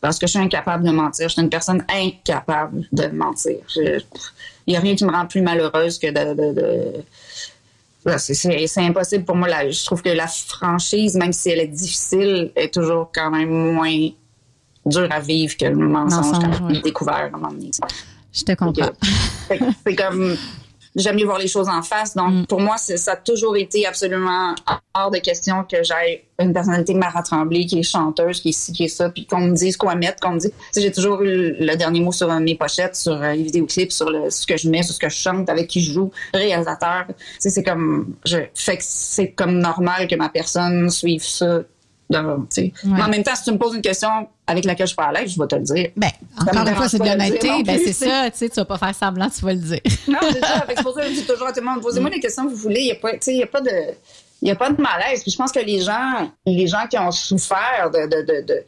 [0.00, 1.28] parce que je suis incapable de mentir.
[1.28, 3.56] Je suis une personne incapable de mentir.
[3.76, 4.00] Il
[4.68, 6.34] n'y a rien qui me rend plus malheureuse que de...
[6.34, 7.04] de, de-
[8.18, 9.48] c'est- impossible pour moi.
[9.48, 9.70] là.
[9.70, 14.08] je trouve que la franchise, même si elle est difficile, est toujours quand même moins
[14.84, 17.70] dure à vivre que le mensonge, Mensonge, quand découvert à un moment donné.
[18.32, 18.90] Je te comprends.
[19.86, 20.36] C'est comme
[20.96, 22.14] j'aime mieux voir les choses en face.
[22.14, 22.46] Donc Mm.
[22.46, 24.54] pour moi, ça a toujours été absolument
[24.94, 28.72] hors de question que j'aie une personnalité Mara Tremblay qui est chanteuse, qui est ci,
[28.72, 30.50] qui est ça, puis qu'on me dise quoi mettre, qu'on me dise.
[30.50, 33.42] Tu sais, j'ai toujours eu le dernier mot sur euh, mes pochettes, sur euh, les
[33.44, 35.92] vidéoclips, sur le, ce que je mets, sur ce que je chante, avec qui je
[35.92, 37.04] joue, réalisateur.
[37.08, 41.60] Tu sais, c'est comme je fait que c'est comme normal que ma personne suive ça.
[42.10, 42.62] dans- tu sais.
[42.84, 42.90] Ouais.
[42.96, 45.40] Mais en même temps, si tu me poses une question avec laquelle je l'aise, je
[45.40, 45.90] vais te le dire.
[45.96, 47.62] Ben, encore une fois, c'est de l'honnêteté.
[47.62, 49.80] Ben, c'est ça, tu sais, tu vas pas faire semblant, tu vas le dire.
[50.08, 50.64] Non, c'est ça.
[50.68, 52.50] C'est pour ça que je dis toujours à tout le monde, posez-moi les questions que
[52.50, 52.80] vous voulez.
[52.80, 53.70] Il n'y a pas, y a pas de,
[54.42, 55.22] il y a pas de malaise.
[55.22, 58.64] Puis je pense que les gens, les gens qui ont souffert de, de, de, de,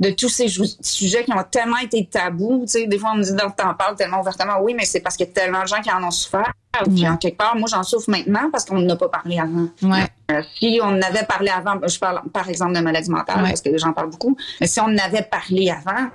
[0.00, 0.46] de tous ces
[0.80, 3.96] sujets qui ont tellement été tabous, tu sais, des fois on me dit, t'en parles
[3.96, 4.60] tellement ouvertement.
[4.60, 6.52] Oui, mais c'est parce qu'il y a tellement de gens qui en ont souffert.
[6.94, 9.66] Puis en quelque part, moi j'en souffre maintenant parce qu'on n'a pas parlé avant.
[9.82, 10.06] Ouais.
[10.30, 13.48] Euh, si on avait parlé avant, je parle par exemple de maladie mentale Ouais.
[13.50, 16.08] parce que les gens parlent beaucoup, mais si on avait parlé avant,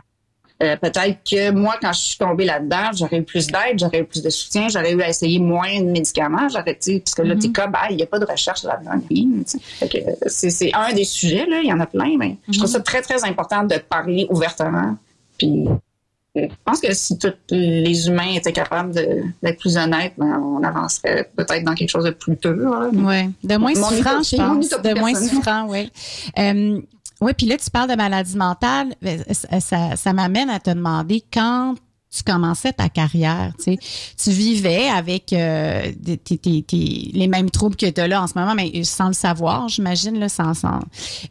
[0.63, 4.05] euh, peut-être que moi, quand je suis tombée là-dedans, j'aurais eu plus d'aide, j'aurais eu
[4.05, 7.39] plus de soutien, j'aurais eu à essayer moins de médicaments, j'aurais, parce que là, Mm-hmm.
[7.39, 10.93] tu sais, comme, ah, il n'y a pas de recherche là-dedans, euh, c'est, c'est un
[10.93, 12.57] des sujets, là, il y en a plein, mais je Mm-hmm.
[12.57, 14.97] trouve ça très, très important de parler ouvertement.
[15.37, 20.39] Puis, euh, je pense que si tous les humains étaient capables d'être plus honnêtes, ben,
[20.39, 22.51] on avancerait peut-être dans quelque chose de plus pur.
[22.55, 22.89] là.
[22.93, 23.29] Ouais.
[23.43, 24.69] De moins souffrant, je pense.
[24.69, 25.91] De moins souffrant, oui.
[26.39, 26.79] Euh,
[27.21, 28.93] oui, puis là, tu parles de maladie mentale.
[29.31, 31.75] Ça, ça, ça m'amène à te demander quand
[32.09, 33.77] tu commençais ta carrière, tu sais,
[34.17, 35.91] tu vivais avec euh,
[36.31, 40.17] les mêmes troubles que tu as là en ce moment, mais sans le savoir, j'imagine,
[40.17, 40.79] là, sans, sans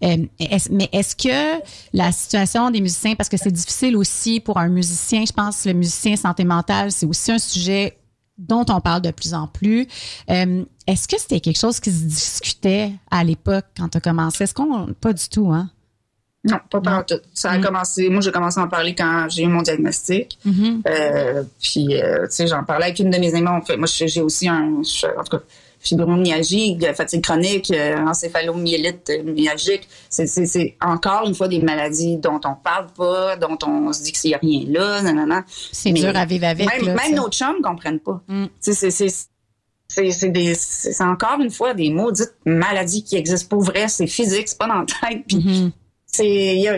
[0.05, 1.63] euh, est-ce- mais est-ce que
[1.95, 5.73] la situation des musiciens, parce que c'est difficile aussi pour un musicien, je pense, le
[5.73, 7.97] musicien santé mentale, c'est aussi un sujet
[8.37, 9.89] dont on parle de plus en plus.
[10.31, 14.45] Euh, Est-ce que c'était quelque chose qui se discutait à l'époque quand tu as commencé?
[14.45, 14.93] Est-ce qu'on...
[15.01, 15.71] Pas du tout, hein?
[16.47, 17.21] Non, pas par tout.
[17.35, 17.63] Ça a Mm.
[17.65, 20.39] commencé, moi, j'ai commencé à en parler quand j'ai eu mon diagnostic.
[20.45, 20.83] Mhm.
[20.89, 23.49] Euh, puis, euh, tu sais, j'en parlais avec une de mes amies.
[23.49, 25.43] On fait, moi, j'ai aussi un, je- en tout cas,
[25.81, 27.73] fibromyalgie, euh, fatigue chronique,
[28.07, 29.89] encéphalomyélite myalgique.
[30.09, 34.31] C'est- encore une fois des maladies dont on parle pas, dont on se dit qu'il
[34.31, 35.45] n'y a rien là, nanana.
[35.73, 36.69] C'est dur à vivre avec.
[36.69, 38.21] Même, là, même nos chums comprennent pas.
[38.29, 38.47] Mm.
[38.63, 39.29] Tu sais, c'est-
[41.03, 43.87] encore une fois des maudites maladies qui existent pour vrai.
[43.89, 45.23] C'est physique, c'est pas dans la tête.
[45.29, 45.67] Puis Mhm.
[45.69, 45.71] a-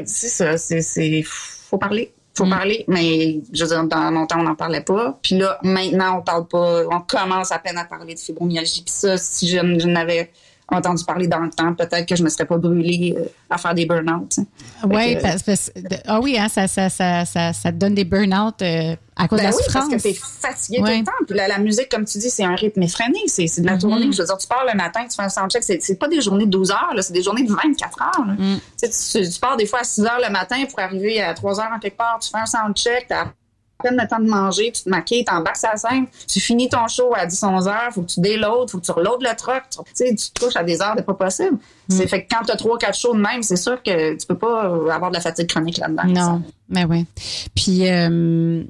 [0.06, 2.50] c'est ça, c'est c'est faut parler, faut Mm.
[2.50, 5.18] parler, mais je veux dire dans mon temps on n'en parlait pas.
[5.22, 8.82] Puis là maintenant on parle pas, on commence à peine à parler de fibromyalgie.
[8.82, 10.30] Puis ça, si je, je n'avais
[10.70, 13.74] entendu parler dans le temps, peut-être que je me serais pas brûlée euh, à faire
[13.74, 14.28] des burn-out.
[14.30, 14.40] tu.
[14.84, 15.16] Oui,
[16.06, 19.38] ah oui, hein, ça, ça, ça, ça, ça te donne des burn-out euh, à cause
[19.38, 19.88] de Ben la oui, souffrance.
[19.90, 20.92] parce que t'es fatigué Ouais.
[20.92, 21.12] tout le temps.
[21.26, 23.18] Puis la, la musique, comme tu dis, c'est un rythme effréné.
[23.26, 23.78] C'est de la Mhm.
[23.80, 24.12] tournée.
[24.12, 25.62] Je veux dire, tu pars le matin, tu fais un soundcheck.
[25.64, 28.26] C'est c'est pas des journées de 12 heures, là, c'est des journées de 24 heures.
[28.26, 28.56] Mm.
[28.80, 31.32] Tu, sais, tu, tu pars des fois à 6 heures le matin pour arriver à
[31.34, 32.18] 3 heures en quelque part.
[32.20, 33.32] Tu fais un soundcheck, à
[33.82, 36.06] peine le temps de manger, tu te maquilles, t'embarques sur la scène.
[36.26, 39.22] Tu finis ton show à 10-11 heures, faut que tu déloades, faut que tu reloades
[39.22, 39.62] le truck.
[39.70, 41.58] Tu sais, tu te couches à des heures de pas possible.
[41.88, 44.64] C'est fait que quand t'as 3-4 shows de même, c'est sûr que tu peux pas
[44.92, 46.04] avoir de la fatigue chronique là-dedans.
[46.04, 47.06] Non, mais oui.
[47.54, 48.62] Puis, euh,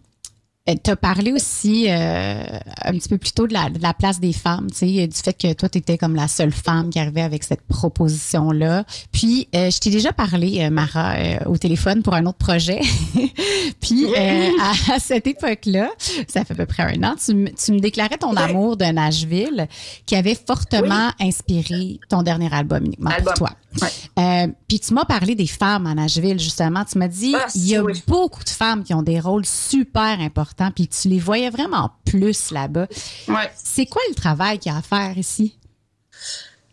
[0.77, 2.43] tu as parlé aussi euh,
[2.85, 5.17] un petit peu plus tôt de la, de la place des femmes, tu sais, du
[5.17, 8.85] fait que toi, tu étais comme la seule femme qui arrivait avec cette proposition-là.
[9.13, 12.81] Puis, euh, je t'ai déjà parlé, euh, Mara, euh, au téléphone pour un autre projet.
[13.81, 15.91] Puis, euh, à, à cette époque-là,
[16.29, 18.39] ça fait à peu près un an, tu, me- tu me déclarais ton Oui.
[18.39, 19.69] amour de Nashville
[20.07, 23.35] qui avait fortement inspiré ton dernier album uniquement Album.
[23.37, 23.51] pour toi.
[24.19, 26.85] Euh, puis tu m'as parlé des femmes à Nashville, justement.
[26.85, 28.03] Tu m'as dit, Ah, il y a oui.
[28.07, 32.51] beaucoup de femmes qui ont des rôles super importants, puis tu les voyais vraiment plus
[32.51, 32.87] là-bas.
[33.29, 33.51] Ouais.
[33.57, 35.59] C'est quoi le travail qu'il y a à faire ici?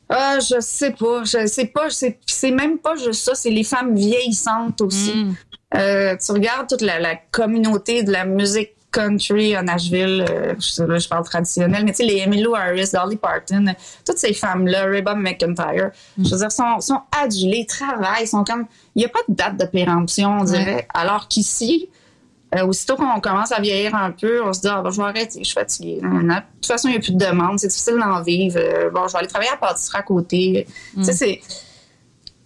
[0.10, 1.24] Ah, je sais pas.
[1.24, 1.88] Je sais pas.
[1.89, 3.36] C'est même pas juste ça.
[3.36, 5.13] C'est les femmes vieillissantes aussi.
[5.13, 5.36] Mm.
[5.76, 10.84] Euh, tu regardes toute la, la communauté de la musique country à Nashville, euh, je,
[10.84, 14.86] là, je parle traditionnel, mais tu sais, les Emmylou Harris, Dolly Parton, toutes ces femmes-là,
[14.86, 19.19] Reba McIntyre, je veux dire, sont, sont adulées, travaillent, sont comme, il n'y a pas
[19.28, 21.89] de date de péremption, on dirait, alors qu'ici,
[22.54, 25.04] euh, aussitôt qu'on commence à vieillir un peu, on se dit, ah, ben, je vais
[25.08, 26.00] arrêter, je suis fatiguée.
[26.02, 28.58] De toute façon, il n'y a plus de demande, c'est difficile d'en vivre.
[28.60, 30.68] Euh, bon, je vais aller travailler à pâtisserie à côté.
[30.96, 31.42] Tu sais, c'est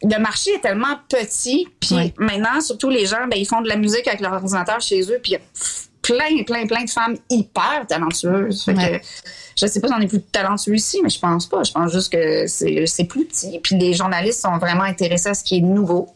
[0.02, 3.76] le marché est tellement petit, puis maintenant, surtout les gens, ben, ils font de la
[3.76, 5.42] musique avec leur ordinateur chez eux, puis il y a
[6.02, 8.64] plein, plein, plein de femmes hyper talentueuses.
[8.64, 9.00] Fait Ouais.
[9.02, 9.06] que,
[9.60, 11.64] je sais pas si on est plus talentueux ici, mais je pense pas.
[11.64, 13.60] Je pense juste que c'est plus petit.
[13.62, 16.08] Puis les journalistes sont vraiment intéressés à ce qui est nouveau.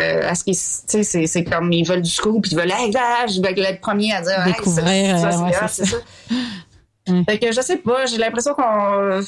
[0.00, 2.52] Euh, à ce qui est- tu sais, c'est c'est comme ils veulent du scoop, puis
[2.52, 5.38] ils veulent, hey, là, je vais être le premier à dire, Hey, Découvrir, ça, ça,
[5.38, 5.96] euh, c'est ouais, hot, c'est c'est ça.
[7.12, 7.24] Mm.
[7.28, 9.20] Fait que je sais pas, j'ai l'impression qu'on.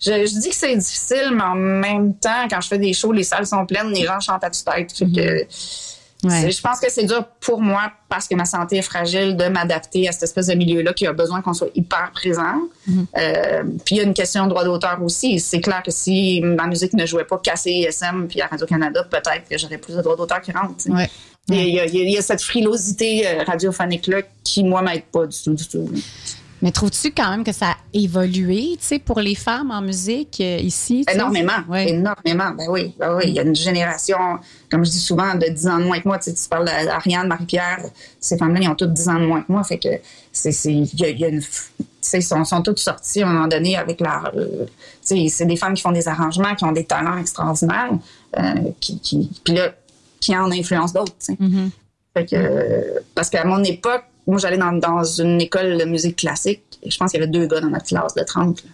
[0.00, 3.10] Je, je dis que c'est difficile, mais en même temps, quand je fais des shows,
[3.12, 4.92] les salles sont pleines, les gens chantent à tue-tête.
[4.92, 5.46] Fait que
[6.24, 6.50] Ouais.
[6.50, 10.08] je pense que c'est dur pour moi, parce que ma santé est fragile, de m'adapter
[10.08, 12.56] à cette espèce de milieu-là qui a besoin qu'on soit hyper présent.
[13.16, 15.38] Euh, puis il y a une question de droit d'auteur aussi.
[15.38, 19.48] C'est clair que si ma musique ne jouait pas qu'à CISM puis à Radio-Canada, peut-être
[19.48, 20.74] que j'aurais plus de droits d'auteur qui rentrent.
[21.50, 25.54] Il y, a- y y cette frilosité euh, radiophonique-là qui, moi, m'aide pas du tout,
[25.54, 25.88] du tout.
[26.60, 30.38] Mais trouves-tu quand même que ça a évolué, tu sais, pour les femmes en musique
[30.40, 31.04] euh, ici?
[31.12, 31.90] Énormément, Ouais.
[31.90, 32.50] énormément.
[32.50, 33.24] Ben oui, ben oui.
[33.28, 34.18] Il y a une génération,
[34.70, 36.18] comme je dis souvent, de 10 ans de moins que moi.
[36.18, 37.84] Tu, sais, tu parles d'Ariane, Marie-Pierre,
[38.20, 39.62] ces femmes-là, ils ont toutes 10 ans de moins que moi.
[39.62, 39.88] Fait que
[40.32, 41.46] c'est, il y a, il y a une, tu
[42.00, 44.64] sais, ils sont, sont toutes sorties à un moment donné avec leur, euh,
[45.06, 47.90] tu sais, c'est des femmes qui font des arrangements, qui ont des talents extraordinaires,
[48.38, 48.42] euh,
[48.80, 49.72] qui, qui, puis là,
[50.20, 51.12] qui en influencent d'autres.
[51.38, 51.70] Mhm.
[52.14, 56.16] Fait que, euh, parce qu'à mon époque, moi, j'allais dans, dans une école de musique
[56.16, 58.62] classique et je pense qu'il y avait deux gars dans notre classe de 30.
[58.64, 58.70] là.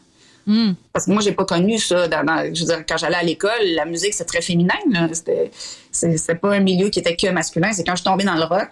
[0.46, 0.74] Mm.
[0.92, 2.06] Parce que moi, j'ai pas connu ça.
[2.08, 4.74] Dans, dans- je veux dire, quand j'allais à l'école, la musique, c'était très féminin.
[5.12, 5.50] C'était,
[5.90, 7.72] c'est- pas un milieu qui était que masculin.
[7.72, 8.68] C'est quand je suis tombée dans le rock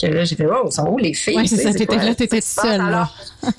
[0.00, 1.36] que là, j'ai fait, oh, sont où les filles?
[1.36, 2.80] Ouais, c'est ça, t'étais là, t'étais seule.
[2.80, 3.14] Alors,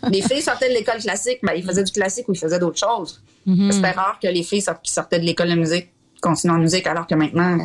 [0.10, 2.80] les filles sortaient de l'école classique, ben, ils faisaient du classique ou ils faisaient d'autres
[2.80, 3.22] choses.
[3.48, 3.72] Mm-hmm.
[3.72, 6.88] C'était rare que les filles sort- qui sortaient de l'école de musique continuent en musique,
[6.88, 7.58] alors que maintenant,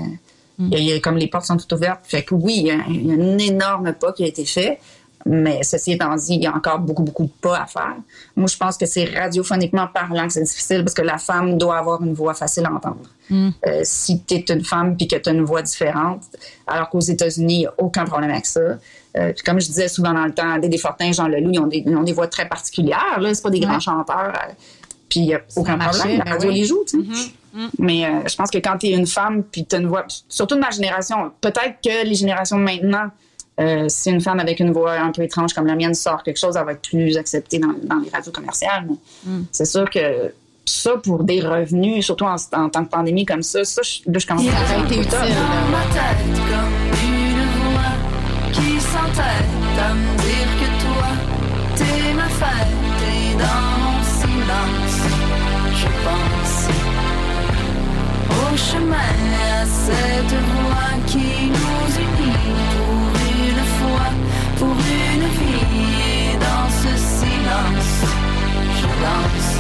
[0.59, 0.73] Mm.
[0.73, 2.01] y a- il y a- comme les portes sont toutes ouvertes.
[2.05, 4.45] Fait que oui, il y a- il y a un énorme pas qui a été
[4.45, 4.79] fait.
[5.29, 7.97] Mais ceci étant dit, il y a encore beaucoup, beaucoup de pas à faire.
[8.37, 11.79] Moi, je pense que c'est radiophoniquement parlant que c'est difficile parce que la femme doit
[11.79, 13.01] avoir une voix facile à entendre.
[13.33, 16.23] Euh, si tu es une femme puis que tu as une voix différente,
[16.67, 18.61] alors qu'aux États-Unis, il n'y a aucun problème avec ça.
[18.61, 21.67] Euh, puis comme je disais souvent dans le temps, Dédé Fortin, Jean Leloup, ils ont
[21.67, 23.19] des, ils ont des voix très particulières.
[23.33, 23.81] C'est pas des grands Ouais.
[23.81, 24.33] chanteurs.
[24.35, 24.53] euh,
[25.09, 26.19] puis il n'y a aucun problème.
[26.19, 26.55] La ben radio oui.
[26.61, 27.31] les joue, tu sais.
[27.79, 30.05] Mais euh, je pense que quand tu es une femme, puis tu as une voix,
[30.29, 33.07] surtout de ma génération, peut-être que les générations maintenant,
[33.59, 36.39] euh, si une femme avec une voix un peu étrange comme la mienne sort quelque
[36.39, 38.87] chose, elle va être plus acceptée dans, dans les radios commerciales.
[38.89, 38.97] Mais
[39.53, 40.33] C'est sûr que
[40.67, 44.19] ça, pour des revenus, surtout en, en temps de pandémie comme ça, ça, je, là,
[44.19, 45.01] je commence à été un peu tough.
[45.05, 45.35] utile.
[45.35, 46.75] dans ma tête comme
[47.09, 47.95] une voix
[48.53, 51.09] qui s'entête à me dire que toi,
[51.77, 55.01] t'es ma fête et dans mon silence,
[55.73, 56.69] je pense
[58.29, 59.15] au chemin
[59.53, 62.76] à cette voix qui nous unit
[64.59, 68.05] pour une vie dans ce silence,
[68.81, 69.57] je danse.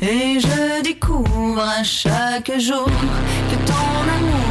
[0.00, 3.74] Et je découvre à chaque jour que ton
[4.16, 4.47] amour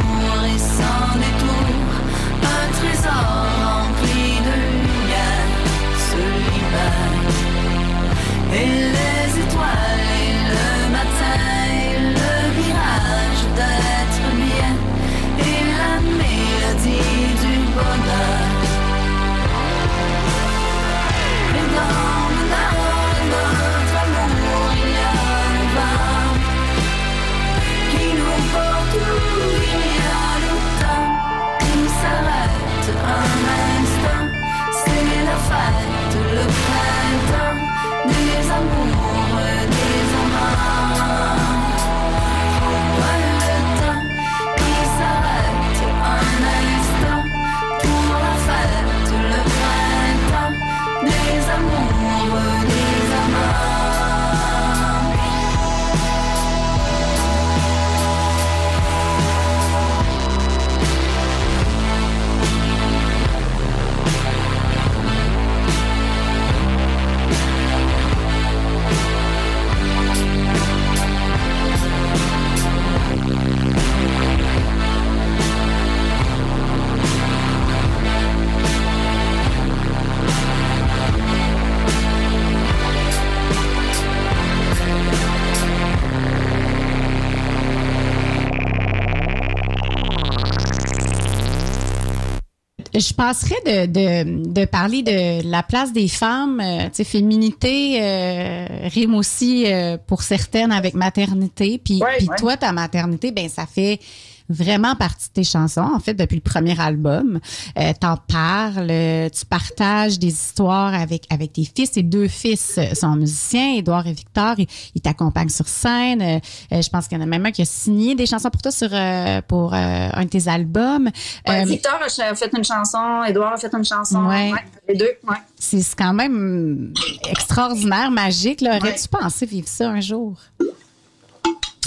[92.98, 96.60] Je passerais de, de, de parler de la place des femmes.
[96.60, 101.80] euh, tu sais, féminité euh, rime aussi euh, pour certaines avec maternité.
[101.82, 102.36] Puis, Ouais, puis ouais.
[102.36, 104.00] toi, ta maternité, ben ça fait
[104.48, 105.80] vraiment partie de tes chansons.
[105.94, 107.38] En fait, depuis le premier album,
[107.78, 111.92] euh, t'en parles, euh, tu partages des histoires avec avec tes fils.
[111.92, 114.54] Tes deux fils sont musiciens, Édouard et Victor.
[114.58, 116.22] Ils, ils t'accompagnent sur scène.
[116.22, 116.38] Euh,
[116.72, 118.62] euh, je pense qu'il y en a même un qui a signé des chansons pour
[118.62, 119.76] toi sur euh, pour euh,
[120.12, 121.10] un de tes albums.
[121.46, 124.26] Ouais, Euh, Victor a fait une chanson, Edouard a fait une chanson.
[124.26, 124.52] Ouais.
[124.88, 125.36] les deux, ouais.
[125.58, 126.92] c'est quand même
[127.28, 128.60] extraordinaire, magique.
[128.60, 128.76] là.
[128.78, 130.36] Aurais-tu pensé vivre ça un jour?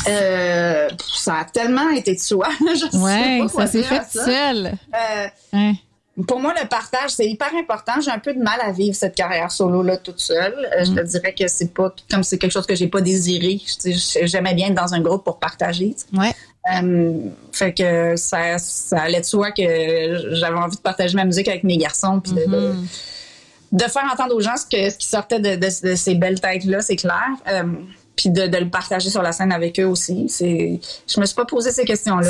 [0.08, 2.48] Euh, ça a tellement été de soi.
[2.62, 4.26] Je sais Ouais, pas quoi ça s'est fait ça.
[4.26, 4.68] seul.
[4.94, 5.74] Euh, Ouais.
[6.28, 7.94] pour moi, le partage, c'est hyper important.
[8.04, 10.68] J'ai un peu de mal à vivre cette carrière solo-là toute seule.
[10.78, 10.86] Euh, Mm.
[10.86, 13.60] Je te dirais que c'est pas comme c'est quelque chose que j'ai pas désiré.
[14.24, 15.94] J'aimais bien être dans un groupe pour partager.
[15.96, 16.18] sais.
[16.18, 16.34] Ouais.
[16.76, 17.14] Euh,
[17.52, 19.64] fait que ça, ça allait de soi que
[20.36, 22.52] j'avais envie de partager ma musique avec mes garçons puis de, Mm-hmm.
[23.72, 26.14] de, de faire entendre aux gens ce, que, ce qui sortait de, de- de ces
[26.16, 27.30] belles têtes-là, c'est clair.
[28.16, 30.26] Puis de, de le partager sur la scène avec eux aussi.
[30.30, 32.30] C'est, je me suis pas posé ces questions-là.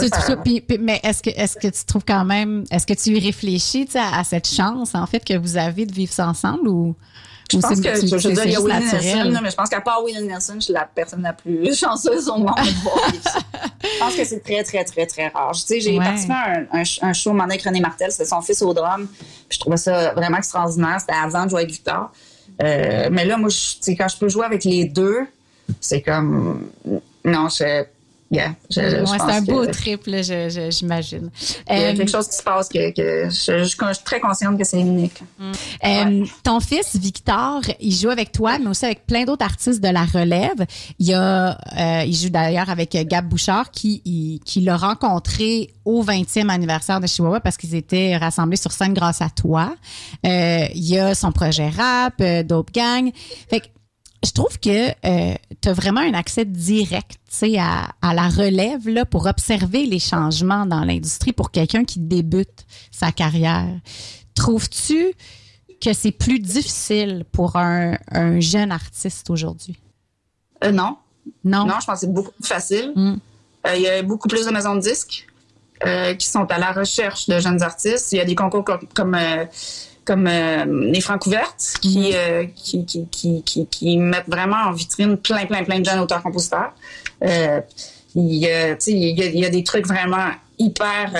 [0.79, 3.93] Mais est-ce que, est-ce que tu trouves quand même, est-ce que tu y réfléchis tu
[3.93, 6.95] sais, à, à cette chance, en fait, que vous avez de vivre ça ensemble ou,
[7.51, 8.79] Je ou pense que, tu- je c'est- dire, il y a Willie?
[8.79, 12.29] Nelson, mais je pense qu'à part Willie Nelson, je suis la personne la plus chanceuse
[12.29, 12.51] au monde.
[13.83, 15.51] Je pense que c'est très, très, très, très rare.
[15.53, 16.05] Tu sais, j'ai Ouais.
[16.05, 19.07] participé à un, un, un show avec René Martel, c'était son fils au drum.
[19.49, 20.97] Puis je trouvais ça vraiment extraordinaire.
[20.99, 22.11] C'était avant de jouer avec Victor.
[22.63, 25.21] Euh, mais là, moi, je- quand je peux jouer avec les deux,
[25.79, 26.69] c'est comme.
[27.23, 27.83] Non, je.
[28.33, 30.01] yeah, je, c'est un beau que- trip,
[30.71, 31.29] j'imagine.
[31.69, 34.03] Il y a Euh, quelque chose qui se passe que, que je, je- je suis
[34.05, 35.21] très consciente que c'est unique.
[35.85, 39.89] Euh, ton fils Victor, il joue avec toi, mais aussi avec plein d'autres artistes de
[39.89, 40.65] la relève.
[40.97, 45.69] Il y a, euh, il joue d'ailleurs avec Gab Bouchard, qui, il- qui l'a rencontré
[45.83, 49.75] au 20e anniversaire de Chihuahua parce qu'ils étaient rassemblés sur scène grâce à toi.
[50.23, 53.11] Il y a son projet rap, Dope Gang.
[53.49, 53.65] Fait que
[54.23, 54.91] je trouve que
[55.61, 57.19] tu as vraiment un accès direct
[57.57, 62.65] à, à la relève là, pour observer les changements dans l'industrie pour quelqu'un qui débute
[62.91, 63.67] sa carrière.
[64.35, 65.13] Trouves-tu
[65.81, 69.75] que c'est plus difficile pour un, un jeune artiste aujourd'hui?
[70.63, 70.97] Euh, non.
[71.43, 71.65] Non?
[71.65, 72.93] Non, je pense que c'est beaucoup plus facile.
[72.95, 73.15] Mm.
[73.67, 75.27] Euh, il y a beaucoup plus de maisons de disques
[75.85, 78.11] euh, qui sont à la recherche de jeunes artistes.
[78.11, 79.45] Il y a des concours comme, comme, euh,
[80.05, 84.71] comme euh, les Francs ouvertes qui, euh, qui, qui, qui, qui, qui mettent vraiment en
[84.71, 86.73] vitrine plein, plein, plein de jeunes auteurs-compositeurs.
[87.23, 87.61] Euh,
[88.15, 90.29] il, y a, il, y a, il y a des trucs vraiment
[90.59, 91.11] hyper...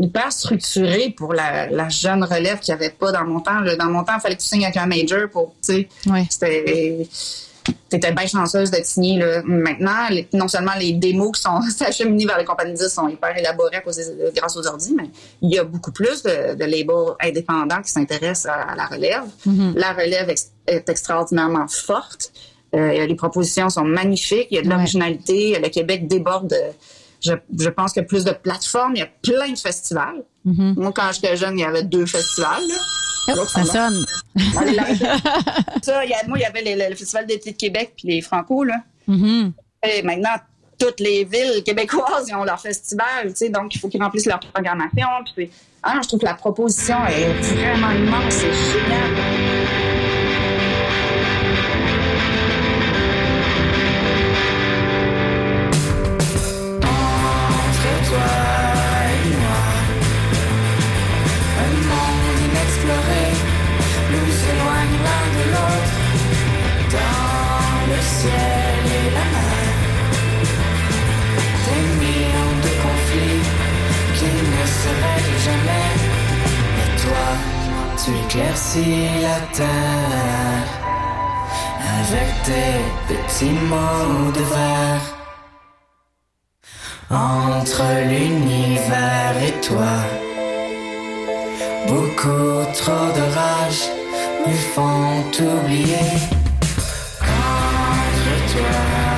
[0.00, 3.60] hyper structurés pour la, la jeune relève qu'il n'y avait pas dans mon temps.
[3.78, 6.26] Dans mon temps, il fallait que tu signes avec un major pour, tu sais, Ouais.
[6.28, 7.06] c'était
[7.92, 9.42] t'étais bien chanceuse d'être signée là.
[9.44, 13.08] Maintenant, les- non seulement les démos qui sont acheminés vers les compagnies de disques sont
[13.08, 15.08] hyper élaborées à cause des- grâce aux ordi, mais
[15.40, 19.22] il y a beaucoup plus de, de labels indépendants qui s'intéressent à, à la relève.
[19.76, 22.32] La relève ex- est extraordinairement forte.
[22.74, 24.48] Euh, les propositions sont magnifiques.
[24.50, 24.74] Il y a de Ouais.
[24.74, 25.58] l'originalité.
[25.62, 26.48] Le Québec déborde.
[26.48, 26.56] de-
[27.20, 28.94] je, je pense qu'il y a plus de plateformes.
[28.96, 30.24] Il y a plein de festivals.
[30.44, 32.62] Moi, quand j'étais jeune, il y avait deux festivals.
[32.66, 32.74] là.
[33.28, 34.04] Oh, ça sonne.
[35.82, 38.08] Ça, il y a- moi, il y avait les- le, Festival d'été de Québec puis
[38.08, 38.76] les Franco, là.
[39.06, 39.52] Mhm.
[39.84, 40.34] Et maintenant,
[40.78, 44.26] toutes les villes québécoises ils ont leur festival, tu sais, donc il faut qu'ils remplissent
[44.26, 45.06] leur programmation.
[45.34, 45.50] Puis
[45.82, 49.51] ah je trouve que la proposition est vraiment immense, c'est génial.
[78.04, 80.68] Tu éclaircis la terre
[82.00, 85.06] avec tes petits mots de verre.
[87.10, 89.94] Entre l'univers et toi,
[91.86, 93.84] beaucoup trop de rage
[94.46, 96.08] me font oublier.
[97.20, 99.11] Entre toi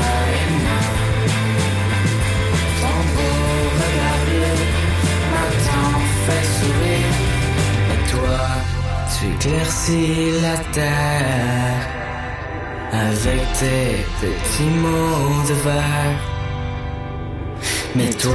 [9.44, 11.88] éclaircis la terre
[12.92, 16.18] avec tes petits mots de verre.
[17.94, 18.32] Mais toi,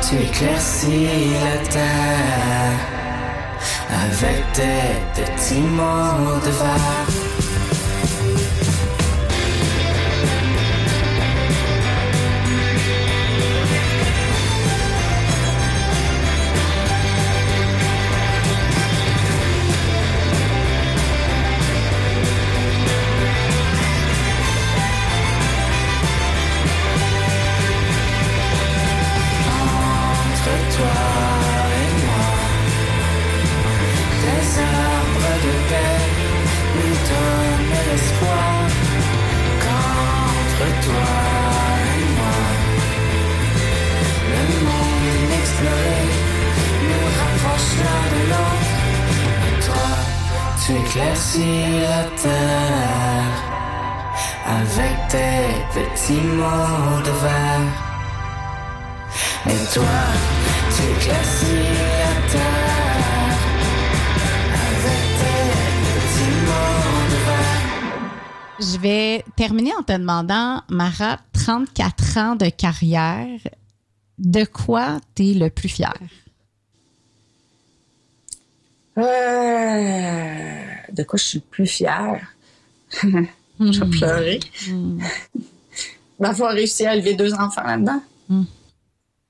[0.00, 2.78] tu éclaircis la terre
[4.04, 7.31] avec tes petits mots de verre.
[59.74, 60.42] De verre.
[68.60, 73.40] Je vais terminer en te demandant, Mara, 34 ans de carrière,
[74.18, 75.94] de quoi tu es le plus fier?
[78.98, 79.02] Euh,
[80.92, 82.34] de quoi je suis le plus fière?
[82.92, 84.40] je vais pleurer.
[86.20, 88.02] D'avoir réussi à élever deux enfants là-dedans.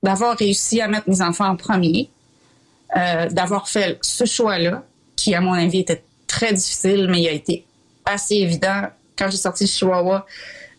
[0.03, 2.09] D'avoir réussi à mettre mes enfants en premier.
[2.95, 4.83] Euh, d'avoir fait ce choix-là,
[5.15, 7.65] qui, à mon avis, était très difficile, mais il a été
[8.05, 8.83] assez évident.
[9.17, 10.27] Quand j'ai sorti Chihuahua,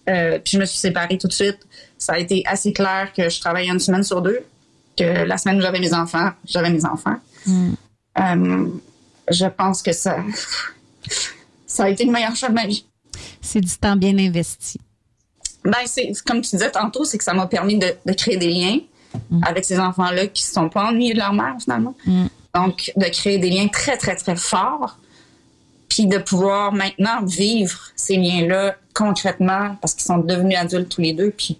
[0.08, 1.58] euh, puis je me suis séparée tout de suite,
[1.98, 4.40] ça a été assez clair que je travaillais une semaine sur deux,
[4.96, 7.16] que la semaine où j'avais mes enfants, j'avais mes enfants.
[7.48, 8.68] Euh,
[9.28, 10.18] je pense que ça,
[11.66, 12.86] ça a été le meilleur choix de ma vie.
[13.40, 14.78] C'est du temps bien investi.
[15.64, 18.50] Ben, c'est comme tu disais tantôt, c'est que ça m'a permis de, de créer des
[18.50, 18.78] liens
[19.42, 21.94] avec ces enfants-là qui ne sont pas ennuyés de leur mère, finalement.
[22.54, 24.98] Donc, de créer des liens très, très, très forts,
[25.88, 31.12] puis de pouvoir maintenant vivre ces liens-là concrètement parce qu'ils sont devenus adultes tous les
[31.12, 31.58] deux, puis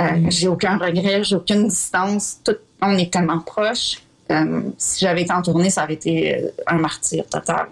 [0.00, 3.98] euh, j'ai aucun regret, j'ai aucune distance, tout, on est tellement proches.
[4.30, 7.68] Euh, si j'avais été en tournée, ça aurait été euh, un martyr total.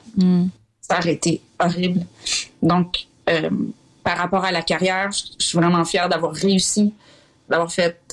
[0.81, 2.05] Ça aurait été horrible.
[2.63, 3.51] Donc, euh,
[4.03, 6.95] par rapport à la carrière, je suis vraiment fière d'avoir réussi,
[7.49, 8.08] d'avoir fait.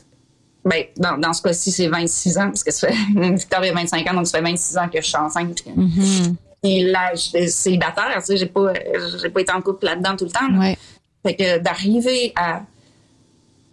[0.65, 2.95] Ben, dans, dans ce cas-ci, c'est 26 ans, parce que ça fait.
[3.15, 5.63] Victoria a 25 ans, donc ça fait 26 ans que je suis enceinte.
[6.63, 8.73] Et là, j'étais célibataire, tu sais, j'ai pas,
[9.21, 10.47] j'ai pas été en couple là-dedans tout le temps.
[10.49, 10.59] là.
[10.59, 10.77] Ouais.
[11.23, 12.63] Fait que d'arriver à,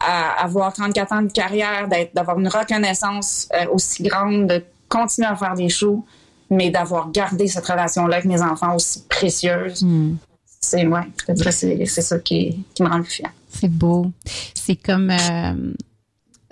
[0.00, 5.28] à avoir 34 ans de carrière, d'être- d'avoir une reconnaissance euh, aussi grande, de continuer
[5.28, 6.04] à faire des shows,
[6.50, 9.86] mais d'avoir gardé cette relation-là avec mes enfants aussi précieuse,
[10.60, 11.00] c'est, ouais,
[11.86, 13.32] c'est, ça qui, qui me rend le fière.
[13.48, 14.10] C'est beau.
[14.54, 15.72] C'est comme, euh,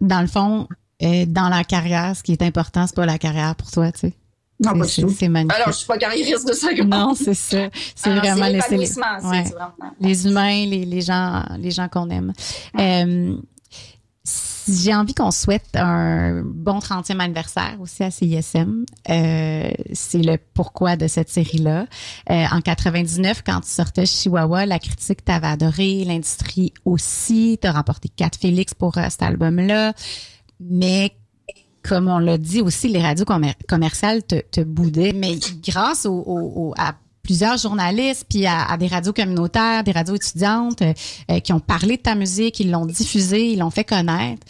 [0.00, 0.68] dans le fond,
[1.02, 4.00] euh, dans la carrière, ce qui est important, c'est pas la carrière pour toi, tu
[4.00, 4.14] sais.
[4.62, 5.08] Non, pas du tout.
[5.18, 5.56] c'est magnifique.
[5.58, 6.68] Alors, je suis pas carriériste de ça.
[6.84, 7.70] Non, c'est ça.
[7.94, 9.44] C'est vraiment les, l'épanouissement, ouais.
[9.46, 12.32] c'est vraiment- les humains, les, les gens, les gens qu'on aime.
[12.78, 13.36] Euh,
[14.68, 18.84] j'ai envie qu'on souhaite un bon 30e anniversaire aussi à CISM.
[19.08, 21.86] Euh, c'est le pourquoi de cette série-là.
[22.30, 27.58] Euh, en 99, quand tu sortais Chihuahua, la critique t'avait adoré, l'industrie aussi.
[27.60, 29.92] T'as remporté quatre Félix pour euh, cet album-là.
[30.60, 31.12] Mais
[31.82, 35.12] comme on l'a dit aussi, les radios commer- commerciales te, te boudaient.
[35.14, 36.94] Mais grâce au, au- au- à
[37.30, 40.92] plusieurs journalistes, puis à, des radios communautaires, des radios étudiantes euh,
[41.30, 44.44] euh, qui ont parlé de ta musique, ils l'ont diffusée, ils l'ont fait connaître.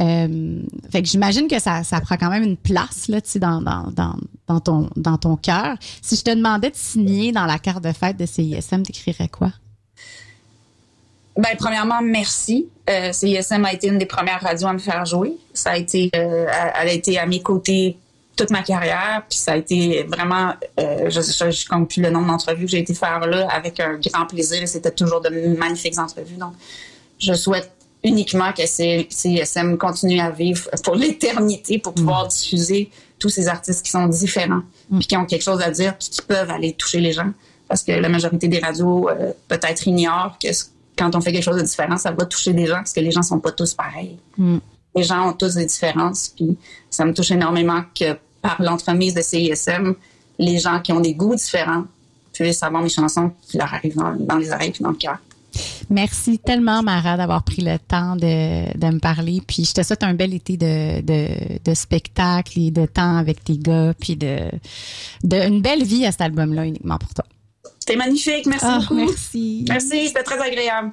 [0.00, 0.60] Euh,
[0.90, 4.16] fait que j'imagine que ça, prend quand même une place là, dans, dans,
[4.48, 5.76] dans, ton, cœur.
[6.02, 9.52] Si je te demandais de signer dans la carte de fête de CISM, t'écrirais quoi?
[11.36, 12.66] Ben, premièrement, merci.
[13.12, 15.36] CISM a été une des premières radios à me faire jouer.
[15.52, 17.96] Ça a été, elle a été à mes côtés
[18.36, 22.26] toute ma carrière, puis ça a été vraiment, euh, je je compte plus le nombre
[22.26, 26.36] d'entrevues que j'ai été faire là avec un grand plaisir c'était toujours de magnifiques entrevues.
[26.36, 26.52] Donc,
[27.18, 27.70] je souhaite
[28.02, 33.90] uniquement que CISM continue à vivre pour l'éternité pour pouvoir diffuser tous ces artistes qui
[33.90, 37.12] sont différents, puis qui ont quelque chose à dire, puis qui peuvent aller toucher les
[37.12, 37.32] gens.
[37.68, 40.48] Parce que la majorité des radios euh, peut-être ignorent que
[40.96, 43.10] quand on fait quelque chose de différent, ça va toucher des gens parce que les
[43.10, 44.18] gens sont pas tous pareils.
[44.94, 46.56] Les gens ont tous des différences, puis
[46.90, 49.94] ça me touche énormément que par l'entremise de CISM,
[50.38, 51.84] les gens qui ont des goûts différents
[52.32, 55.18] puissent avoir mes chansons qui leur arrivent dans, dans les oreilles puis dans le cœur.
[55.88, 59.40] Merci tellement, Mara, d'avoir pris le temps de, de me parler.
[59.46, 63.44] Puis je te souhaite un bel été de, de, de spectacle et de temps avec
[63.44, 64.36] tes gars, puis de,
[65.22, 67.24] de une belle vie à cet album-là uniquement pour toi.
[67.78, 68.94] C'était magnifique, merci Ah, beaucoup.
[68.96, 69.64] merci.
[69.68, 70.90] Merci, c'était très agréable.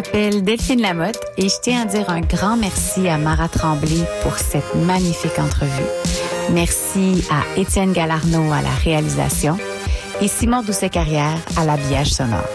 [0.00, 4.38] M'appelle Delphine Lamotte et je tiens à dire un grand merci à Mara Tremblay pour
[4.38, 5.84] cette magnifique entrevue.
[6.52, 9.58] Merci à Étienne Galarno à la réalisation
[10.22, 12.48] et Simon Doucet-Carrière à l'habillage sonore.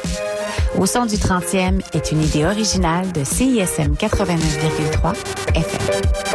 [0.79, 5.13] Au son du 30e est une idée originale de CISM 89,3
[5.53, 6.34] FM.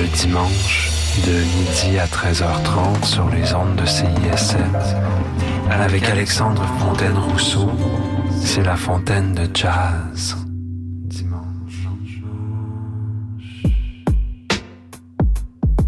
[0.00, 0.90] Le dimanche,
[1.26, 4.56] de midi à 13h30 sur les ondes de CISM.
[5.70, 7.70] Avec Alexandre Fontaine-Rousseau,
[8.42, 10.36] c'est la fontaine de jazz.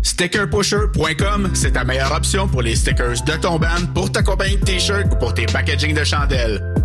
[0.03, 4.65] Stickerpusher.com, c'est ta meilleure option pour les stickers de ton band, pour ta compagnie de
[4.65, 6.82] t-shirts ou pour tes packaging de chandelles.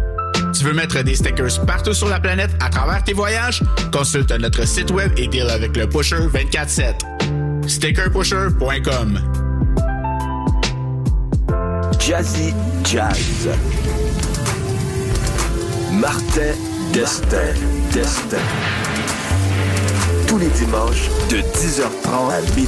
[0.57, 3.61] Tu veux mettre des stickers partout sur la planète à travers tes voyages?
[3.91, 6.95] Consulte notre site web et deal avec le Pusher 24-7.
[7.67, 9.19] Stickerpusher.com
[11.99, 13.49] Jazzy Jazz.
[15.91, 16.53] Martin
[16.91, 17.53] Destin.
[17.93, 18.37] Destin.
[20.27, 22.67] Tous les dimanches de 10h30 à midi.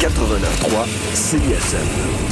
[0.00, 2.31] 89.3 CISM.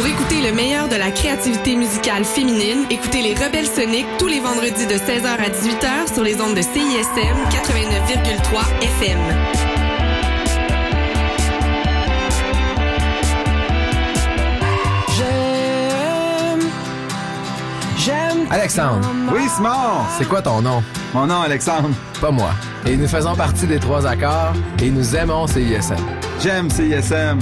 [0.00, 4.40] Pour écouter le meilleur de la créativité musicale féminine, écoutez les Rebelles Soniques tous les
[4.40, 9.18] vendredis de 16h à 18h sur les ondes de CISM 89,3 FM.
[15.18, 16.70] J'aime.
[17.98, 18.46] J'aime.
[18.50, 19.06] Alexandre.
[19.30, 20.06] Oui, Simon.
[20.16, 20.82] C'est quoi ton nom?
[21.12, 21.90] Mon nom, Alexandre.
[22.22, 22.52] Pas moi.
[22.86, 25.96] Et nous faisons partie des trois accords et nous aimons CISM.
[26.42, 27.38] J'aime CISM.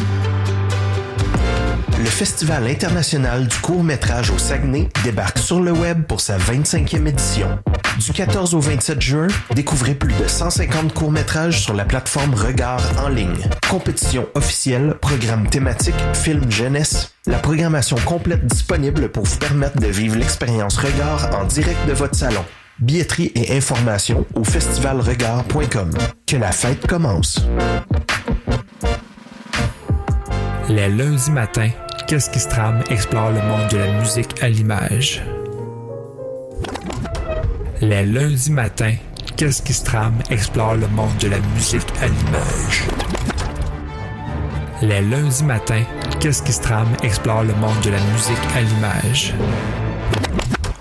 [1.98, 7.58] Le Festival international du court-métrage au Saguenay débarque sur le web pour sa 25e édition.
[7.98, 13.08] Du 14 au 27 juin, découvrez plus de 150 courts-métrages sur la plateforme Regard en
[13.08, 13.48] ligne.
[13.68, 20.16] Compétition officielle, programme thématique, film jeunesse, la programmation complète disponible pour vous permettre de vivre
[20.16, 22.44] l'expérience Regard en direct de votre salon.
[22.78, 25.90] Billetterie et informations au festivalregard.com.
[26.28, 27.44] Que la fête commence.
[30.68, 31.70] Les lundis matins,
[32.06, 32.82] Qu'est-ce qui se trame?
[32.90, 35.22] Explore le monde de la musique à l'image.
[37.80, 38.94] Les lundis matins,
[39.36, 40.18] Qu'est-ce qui se trame?
[40.30, 42.82] Explore le monde de la musique à l'image.
[44.82, 45.84] Les lundis matins,
[46.20, 46.88] Qu'est-ce qui se trame?
[47.02, 49.34] Explore le monde de la musique à l'image.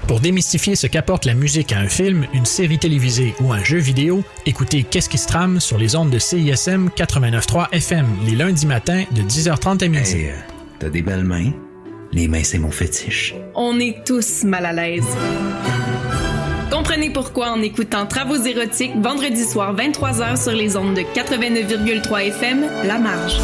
[0.07, 3.77] Pour démystifier ce qu'apporte la musique à un film, une série télévisée ou un jeu
[3.77, 8.65] vidéo, écoutez Qu'est-ce qui se trame sur les ondes de CISM 89.3 FM les lundis
[8.65, 10.11] matins de 10h30 à midi.
[10.15, 11.51] Hey, euh, t'as des belles mains.
[12.11, 13.35] Les mains, c'est mon fétiche.
[13.55, 15.07] On est tous mal à l'aise.
[16.71, 22.65] Comprenez pourquoi en écoutant Travaux érotiques vendredi soir 23h sur les ondes de 89,3 FM,
[22.85, 23.37] La Marge.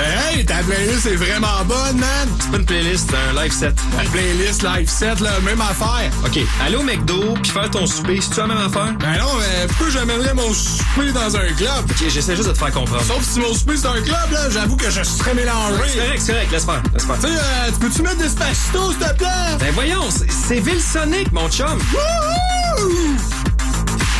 [0.00, 2.28] Ben hey, ta playlist est vraiment bonne, man!
[2.40, 3.74] C'est pas une playlist, c'est un live set.
[3.98, 6.10] La playlist live set, là, même affaire.
[6.24, 8.94] OK, aller au McDo puis faire ton souper, c'est-tu la même affaire?
[8.98, 11.84] Ben non, mais pourquoi j'amènerais mon souper dans un club?
[11.90, 13.02] OK, j'essaie juste de te faire comprendre.
[13.04, 15.76] Sauf si mon souper c'est un club, là, j'avoue que je serais mélangé.
[15.88, 17.16] C'est correct, c'est correct, laisse faire, laisse faire.
[17.16, 19.56] Tu sais, euh, tu peux-tu mettre Despacito, s'il te plaît?
[19.58, 21.78] Ben voyons, c'est- Ville Sonic, mon chum!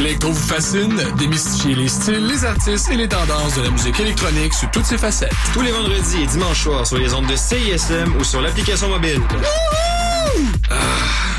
[0.01, 4.55] L'électro vous fascine, démystifier les styles, les artistes et les tendances de la musique électronique
[4.55, 5.34] sous toutes ses facettes.
[5.53, 9.20] Tous les vendredis et dimanches soirs sur les ondes de CISM ou sur l'application mobile.
[10.36, 11.30] Il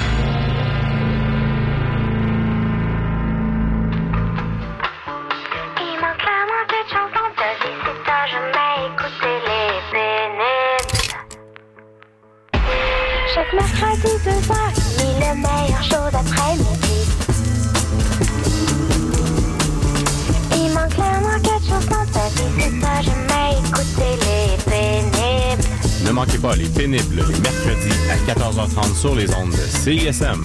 [26.31, 30.43] manquez pas les pénibles les mercredis à 14h30 sur les ondes de CISM.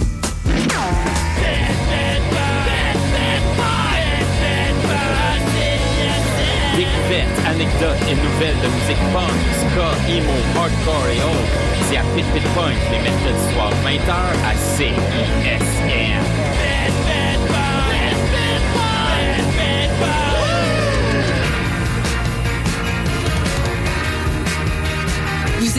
[6.75, 11.55] Découvertes, anecdotes et nouvelles de musique punk, ska, emo, hardcore et autres.
[11.89, 14.11] C'est à Pit Pit Punk les mercredis soirs 20h
[14.45, 16.17] à CISM.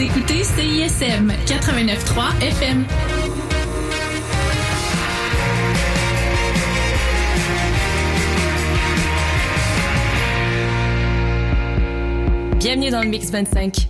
[0.01, 2.85] Écoutez CISM 89.3 FM.
[12.59, 13.89] Bienvenue dans le Mix 25.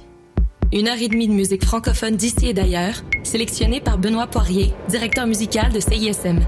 [0.74, 5.28] Une heure et demie de musique francophone d'ici et d'ailleurs, sélectionnée par Benoît Poirier, directeur
[5.28, 6.40] musical de CISM.